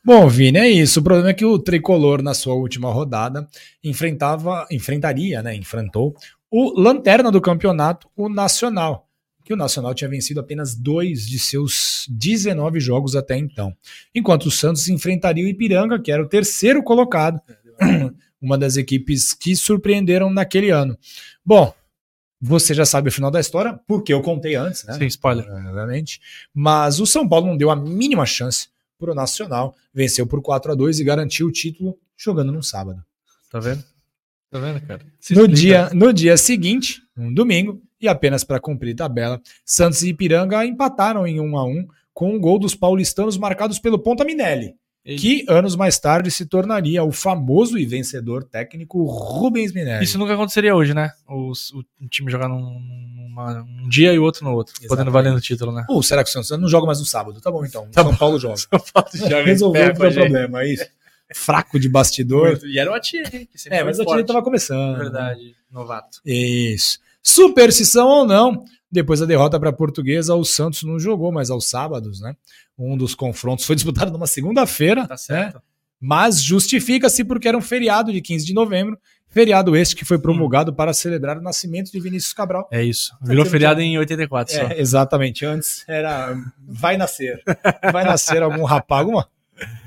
[0.04, 1.00] Bom, Vini, é isso.
[1.00, 3.46] O problema é que o tricolor, na sua última rodada,
[3.82, 5.54] enfrentava, enfrentaria, né?
[5.56, 6.14] Enfrentou
[6.56, 9.08] o lanterna do campeonato, o Nacional.
[9.44, 13.76] Que o Nacional tinha vencido apenas dois de seus 19 jogos até então.
[14.14, 17.40] Enquanto o Santos enfrentaria o Ipiranga, que era o terceiro colocado,
[18.40, 20.96] uma das equipes que surpreenderam naquele ano.
[21.44, 21.74] Bom,
[22.40, 24.94] você já sabe o final da história, porque eu contei antes, né?
[24.94, 25.50] Sem spoiler.
[25.50, 26.20] Obviamente.
[26.54, 30.70] Mas o São Paulo não deu a mínima chance para o Nacional, venceu por 4
[30.70, 33.04] a 2 e garantiu o título jogando no sábado.
[33.50, 33.82] Tá vendo?
[34.54, 35.00] Tá vendo, cara?
[35.18, 35.60] Se No explica.
[35.60, 41.26] dia, no dia seguinte, um domingo, e apenas para cumprir tabela, Santos e Ipiranga empataram
[41.26, 44.74] em 1 a 1 com um gol dos paulistanos marcados pelo Ponta Minelli,
[45.04, 50.04] Ele- que anos mais tarde se tornaria o famoso e vencedor técnico Rubens Minelli.
[50.04, 51.10] Isso nunca aconteceria hoje, né?
[51.28, 52.60] O, o time jogar num,
[53.16, 55.12] numa- um dia e o outro no outro, podendo Exatamente.
[55.12, 55.84] valendo o título, né?
[55.88, 57.40] Ou será que o Santos não joga mais no sábado?
[57.40, 58.16] Tá bom então, Tá São bom.
[58.16, 58.54] Paulo joga.
[59.14, 60.86] Joga em Resolveu pé o problema, é isso?
[61.32, 62.58] Fraco de bastidor.
[62.64, 64.16] E era o Atier, que sempre É, mas a forte.
[64.18, 64.98] time tava começando.
[64.98, 66.18] Verdade, novato.
[66.24, 66.98] Isso.
[67.22, 71.68] Superstição ou não, depois da derrota para a Portuguesa, o Santos não jogou mais aos
[71.68, 72.36] sábados, né?
[72.78, 75.60] Um dos confrontos foi disputado numa segunda-feira, Tá certo.
[76.00, 78.98] mas justifica-se porque era um feriado de 15 de novembro,
[79.28, 82.68] feriado este que foi promulgado para celebrar o nascimento de Vinícius Cabral.
[82.70, 83.12] É isso.
[83.20, 84.60] Virou Tá feriado em 84 só.
[84.60, 85.44] É, exatamente.
[85.44, 86.36] Antes era
[86.68, 87.42] vai nascer.
[87.92, 89.28] Vai nascer algum rapaz, alguma.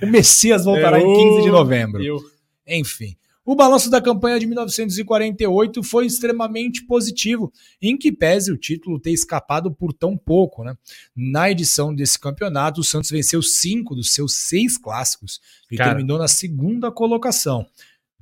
[0.02, 2.04] O Messias voltará em 15 de novembro.
[2.04, 2.20] Eu.
[2.68, 3.16] Enfim,
[3.48, 7.50] o balanço da campanha de 1948 foi extremamente positivo,
[7.82, 10.66] em que pese o título ter escapado por tão pouco.
[10.66, 10.76] Né?
[11.16, 15.40] Na edição desse campeonato, o Santos venceu cinco dos seus seis clássicos
[15.72, 15.92] e Cara.
[15.92, 17.66] terminou na segunda colocação.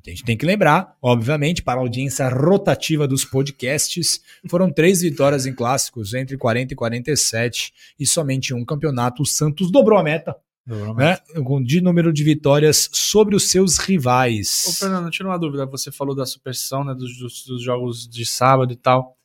[0.05, 5.47] A gente tem que lembrar, obviamente, para a audiência rotativa dos podcasts, foram três vitórias
[5.47, 9.23] em clássicos entre 40 e 47 e somente um campeonato.
[9.23, 10.35] O Santos dobrou a meta
[10.67, 11.17] né,
[11.63, 14.77] de número de vitórias sobre os seus Ô, rivais.
[14.79, 15.65] Fernando, tira uma dúvida.
[15.67, 16.93] Você falou da superstição, né?
[16.95, 19.15] Dos, dos- dos jogos de sábado e tal.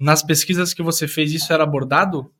[0.00, 2.30] Nas pesquisas que você fez, isso era abordado?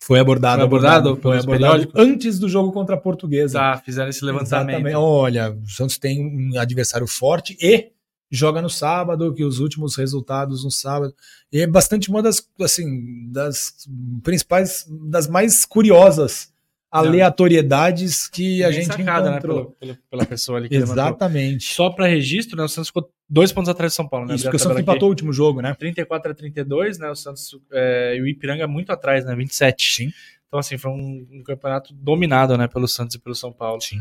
[0.00, 3.58] Foi abordado, Foi abordado foi abordado antes do jogo contra a Portuguesa.
[3.58, 4.70] Tá, fizeram esse levantamento.
[4.86, 4.94] Exatamente.
[4.96, 7.90] Olha, o Santos tem um adversário forte e
[8.30, 11.12] joga no sábado, que os últimos resultados no sábado.
[11.52, 13.88] E é bastante uma das, assim, das
[14.22, 16.52] principais, das mais curiosas
[16.90, 19.36] aleatoriedades que a Bem gente sacada, né?
[19.38, 19.56] encontrou.
[19.72, 20.74] Pela, pela- pela pessoa ali que.
[20.76, 21.74] Exatamente.
[21.74, 22.64] Só para registro, né?
[22.64, 24.34] O Santos ficou dois pontos atrás do São Paulo, né?
[24.34, 25.74] Isso Abri a que o Santos empatou o último jogo, né?
[25.74, 27.10] 34 a 32, né?
[27.10, 29.34] O Santos é, e o Ipiranga muito atrás, né?
[29.34, 29.94] 27.
[29.94, 30.12] Sim.
[30.46, 32.66] Então, assim, foi um, um campeonato dominado, né?
[32.68, 33.80] Pelo Santos e pelo São Paulo.
[33.82, 33.98] Sim.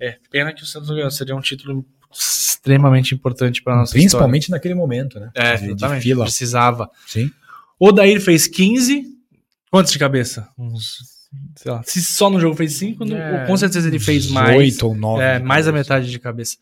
[0.00, 1.10] É, pena que o Santos não ganhou.
[1.10, 5.26] Seria um título extremamente importante para nossa Principalmente naquele momento, né?
[5.34, 5.48] história.
[5.48, 6.24] É, de, de fila.
[6.24, 6.88] Precisava.
[7.06, 7.30] Sim.
[7.80, 9.04] O Daír fez 15.
[9.70, 10.48] Quantos de cabeça?
[10.56, 11.17] Uns.
[11.56, 11.82] Sei lá.
[11.84, 14.56] Se só no jogo fez 5, É, com certeza ele fez mais.
[14.56, 15.22] Oito ou nove.
[15.22, 16.56] É, mais da metade de cabeça.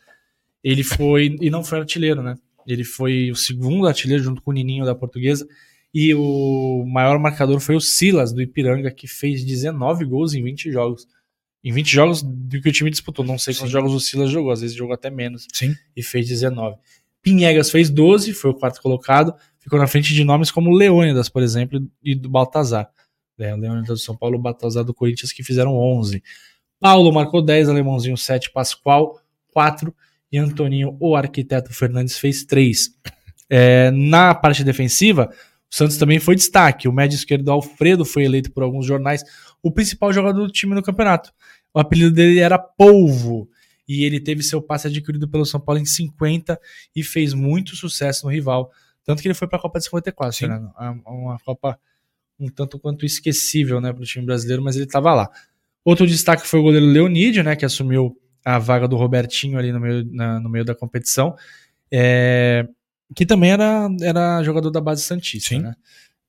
[0.63, 2.35] Ele foi, e não foi artilheiro, né?
[2.67, 5.47] Ele foi o segundo artilheiro junto com o Nininho da Portuguesa.
[5.95, 10.71] E o maior marcador foi o Silas do Ipiranga, que fez 19 gols em 20
[10.71, 11.07] jogos.
[11.63, 13.25] Em 20 jogos do que o time disputou.
[13.25, 13.73] Não sei quantos Sim.
[13.73, 15.47] jogos o Silas jogou, às vezes jogou até menos.
[15.53, 15.75] Sim.
[15.97, 16.77] E fez 19.
[17.23, 19.35] Pinhegas fez 12, foi o quarto colocado.
[19.59, 22.89] Ficou na frente de nomes como Leônidas, por exemplo, e do Baltazar.
[23.39, 26.23] É, o Leônidas do São Paulo, o Baltazar do Corinthians, que fizeram 11.
[26.81, 29.21] Paulo marcou 10, Alemãozinho 7, Pascoal
[29.53, 29.95] 4
[30.31, 32.91] e Antoninho, o arquiteto Fernandes, fez 3.
[33.49, 35.31] É, na parte defensiva,
[35.71, 36.89] o Santos também foi destaque.
[36.89, 39.23] O médio esquerdo Alfredo foi eleito por alguns jornais
[39.63, 41.33] o principal jogador do time no campeonato.
[41.73, 43.49] O apelido dele era Polvo.
[43.89, 46.61] E ele teve seu passe adquirido pelo São Paulo em 50
[46.95, 48.71] e fez muito sucesso no rival.
[49.05, 50.47] Tanto que ele foi para a Copa de 54, Sim.
[50.47, 50.73] Fernando.
[50.79, 51.79] É Uma Copa
[52.39, 55.29] um tanto quanto esquecível né, para o time brasileiro, mas ele estava lá.
[55.85, 59.81] Outro destaque foi o goleiro Leonídio, né, que assumiu a vaga do Robertinho ali no
[59.81, 61.35] meio, na- no meio da competição,
[61.91, 62.67] é,
[63.15, 65.51] que também era, era jogador da base Santista.
[65.51, 65.61] Sim.
[65.63, 65.75] Né?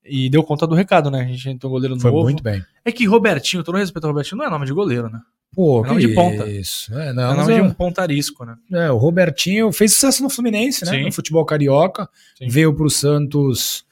[0.10, 1.22] E deu conta do recado, né?
[1.22, 2.24] A gente entrou um goleiro Foi novo.
[2.24, 2.64] muito bem.
[2.86, 5.20] É que Robertinho, todo respeito ao Robertinho, não é nome de goleiro, né?
[5.53, 6.47] Pô, É nome de ponta.
[6.49, 6.93] Isso.
[6.97, 8.55] É, É não, mas nome de um pontarisco, né?
[8.72, 10.91] é, o Robertinho fez sucesso no Fluminense, né?
[10.91, 11.03] Sim.
[11.05, 12.08] No futebol carioca.
[12.38, 12.47] Sim.
[12.47, 13.84] Veio pro Santos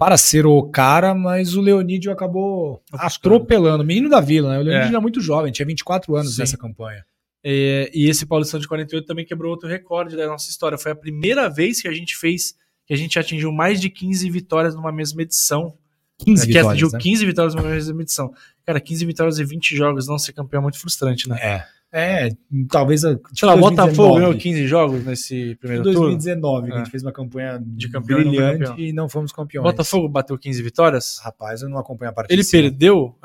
[0.00, 3.84] para ser o cara, mas o Leonídio acabou atropelando.
[3.84, 4.58] Menino da Vila, né?
[4.58, 4.88] O Leonídio É.
[4.88, 6.40] era muito jovem, tinha 24 anos Sim.
[6.40, 7.04] nessa campanha.
[7.44, 10.78] É, e esse Paulistão de 48 também quebrou outro recorde da nossa história.
[10.78, 12.54] Foi a primeira vez que a gente fez,
[12.86, 15.76] que a gente atingiu mais de 15 vitórias numa mesma edição.
[16.24, 16.98] 15 É, que vitórias, atingiu né?
[16.98, 18.32] 15 vitórias na mesma edição.
[18.64, 21.36] Cara, 15 vitórias e 20 jogos, não ser campeão é muito frustrante, né?
[21.42, 21.66] É.
[21.92, 22.28] É,
[22.70, 23.18] talvez a.
[23.34, 24.20] Sei lá, o Botafogo 2019.
[24.20, 25.98] ganhou 15 jogos nesse primeiro turno.
[26.00, 26.78] 2019, que a É.
[26.78, 28.78] gente fez uma campanha De campeão e não brilhante campeão.
[28.78, 29.64] e não fomos campeões.
[29.64, 31.18] Botafogo bateu 15 vitórias.
[31.22, 32.32] Rapaz, eu não acompanho a partida.
[32.40, 33.16] Ele perdeu.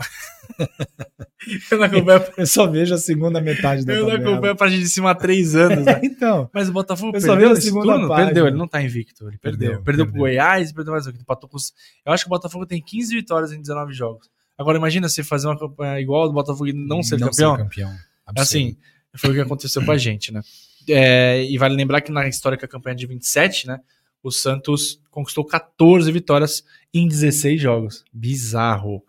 [1.71, 4.81] eu não acompanho, Eu só vejo a segunda metade da eu não acompanho a partida
[4.81, 5.85] de cima há 3 anos.
[5.85, 6.01] né?
[6.03, 8.07] Então, Mas o Botafogo Eu só perdeu vi a segunda turno?
[8.07, 8.25] página.
[8.27, 9.27] Perdeu, ele não tá invicto.
[9.27, 9.59] Ele perdeu.
[9.69, 10.21] Perdeu, Perdeu, pro perdeu.
[10.21, 11.11] Goiás, perdeu mais um.
[11.11, 11.57] empatou com
[12.05, 14.27] Eu acho que o Botafogo tem 15 vitórias em 19 jogos.
[14.57, 17.57] Agora imagina você fazer uma campanha igual ao do Botafogo e não ser campeão.
[17.57, 17.91] campeão.
[18.35, 18.77] Assim,
[19.15, 20.41] foi o que aconteceu com a gente, né?
[20.87, 23.79] É, e vale lembrar que na histórica campanha de 27, né?
[24.21, 26.63] O Santos conquistou 14 vitórias
[26.93, 28.03] em 16 jogos.
[28.11, 29.03] Bizarro.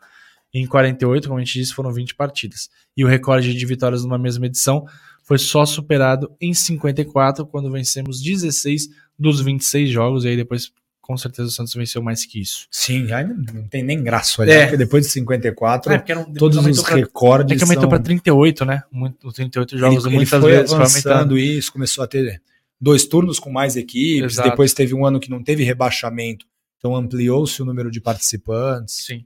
[0.52, 2.70] Em 48, como a gente disse, foram 20 partidas.
[2.96, 4.86] E o recorde de vitórias numa mesma edição
[5.22, 8.88] foi só superado em 54, quando vencemos 16
[9.18, 10.24] dos 26 jogos.
[10.24, 10.70] E aí depois,
[11.06, 12.66] com certeza, o Santos venceu mais que isso.
[12.70, 13.06] Sim,
[13.54, 14.62] não, tem nem graça olhar, É.
[14.64, 15.98] porque depois de 54, É,
[16.36, 17.88] todos os pra- recordes É que aumentou são...
[17.90, 18.82] para 38, né?
[18.90, 21.08] Muito, 38 jogos, ele, ele muitas foi vezes foi aumentando.
[21.12, 22.42] avançando isso, começou a ter
[22.80, 24.50] dois turnos com mais equipes, Exato.
[24.50, 26.44] depois teve um ano que não teve rebaixamento,
[26.78, 29.06] então ampliou-se o número de participantes.
[29.06, 29.24] Sim.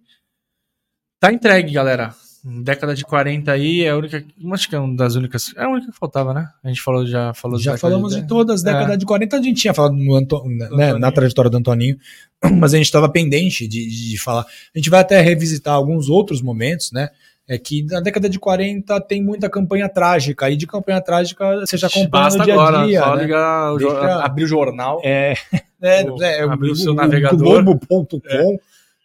[1.18, 2.14] Tá entregue, galera.
[2.42, 4.24] Década de 40 aí é a única.
[4.52, 5.52] Acho que é uma das únicas.
[5.56, 6.48] É a única que faltava, né?
[6.64, 8.72] A gente falou, já falou Já falamos de todas, É.
[8.72, 10.98] década de 40 a gente tinha falado no Anto- né, Antoninho.
[10.98, 11.98] na trajetória do Antoninho,
[12.58, 14.46] mas a gente estava pendente de, de falar.
[14.74, 17.10] A gente vai até revisitar alguns outros momentos, né?
[17.46, 21.76] É que na década de 40 tem muita campanha trágica, e de campanha trágica você
[21.76, 23.00] já acompanha Basta no dia agora, a dia.
[23.00, 23.22] só né?
[23.22, 25.00] ligar, o Deixa- abrir o jornal.
[25.04, 25.34] É,
[25.82, 27.38] é, O- é, abrir o seu o navegador.
[27.64, 28.58] Globo.com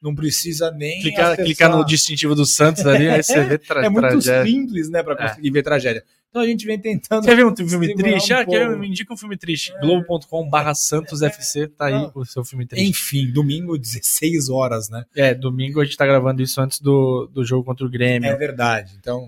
[0.05, 1.45] não precisa nem Clicar, acessar.
[1.45, 4.45] clicar no distintivo do Santos ali, aí você vê tra É muito tragédia.
[4.45, 6.03] simples, né, para conseguir ver tragédia.
[6.29, 7.25] Então a gente vem tentando.
[7.25, 8.33] Quer ver um filme triste?
[8.33, 8.77] um ah, quer ver?
[8.77, 9.73] Me indica um filme triste.
[9.79, 12.11] Globo.com barra Santos FC, tá aí Não.
[12.13, 12.87] o seu filme triste.
[12.89, 15.05] Enfim, domingo, 16 horas, né?
[15.15, 18.29] É, domingo a gente tá gravando isso antes do, do jogo contra o Grêmio.
[18.29, 18.93] É verdade.
[18.99, 19.25] Então,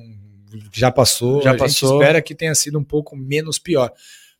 [0.73, 1.41] já passou.
[1.41, 1.99] Já a gente passou.
[1.99, 3.91] espera que tenha sido um pouco menos pior.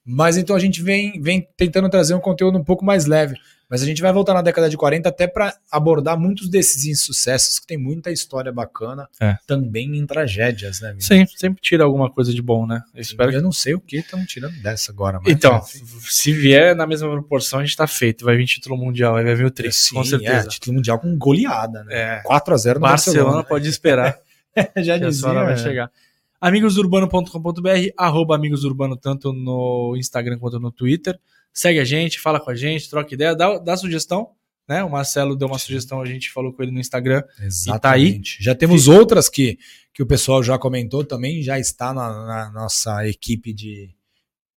[0.05, 3.35] Mas então a gente vem, vem tentando trazer um conteúdo um pouco mais leve.
[3.69, 7.59] Mas a gente vai voltar na década de 40 até para abordar muitos desses insucessos,
[7.59, 9.37] que tem muita história bacana, É.
[9.45, 10.95] também em tragédias, né?
[10.99, 12.81] Sim, sempre tira alguma coisa de bom, né?
[12.95, 15.19] Eu espero que Eu não sei o que estão tirando dessa agora.
[15.21, 18.23] Mas Então, se vier na mesma proporção, a gente tá feito.
[18.23, 20.47] Vai vir título mundial, aí vai vir o tri, Sim, com certeza.
[20.47, 22.21] É, título mundial com goleada, né?
[22.21, 22.23] É.
[22.23, 24.17] 4x0 no Barcelona pode esperar
[24.77, 25.57] Já que a dizia, vai é.
[25.57, 25.91] chegar.
[26.39, 31.19] Amigosurbano.com.br, arroba Amigosurbano, tanto no Instagram quanto no Twitter.
[31.57, 34.29] Segue a gente, fala com a gente, troca ideia, dá, dá sugestão.
[34.69, 34.83] Né?
[34.83, 37.23] O Marcelo deu uma sugestão, a gente falou com ele no Instagram.
[37.41, 38.37] Exatamente.
[38.43, 39.57] Já temos outras que,
[39.91, 43.89] que o pessoal já comentou também, já está na, na nossa equipe de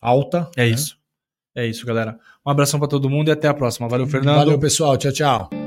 [0.00, 0.50] alta.
[0.56, 0.70] É né?
[0.70, 0.98] isso.
[1.54, 2.18] É isso, galera.
[2.44, 3.88] Um abração pra todo mundo e até a próxima.
[3.88, 4.38] Valeu, Fernando.
[4.38, 4.96] Valeu, pessoal.
[4.96, 5.57] Tchau, tchau.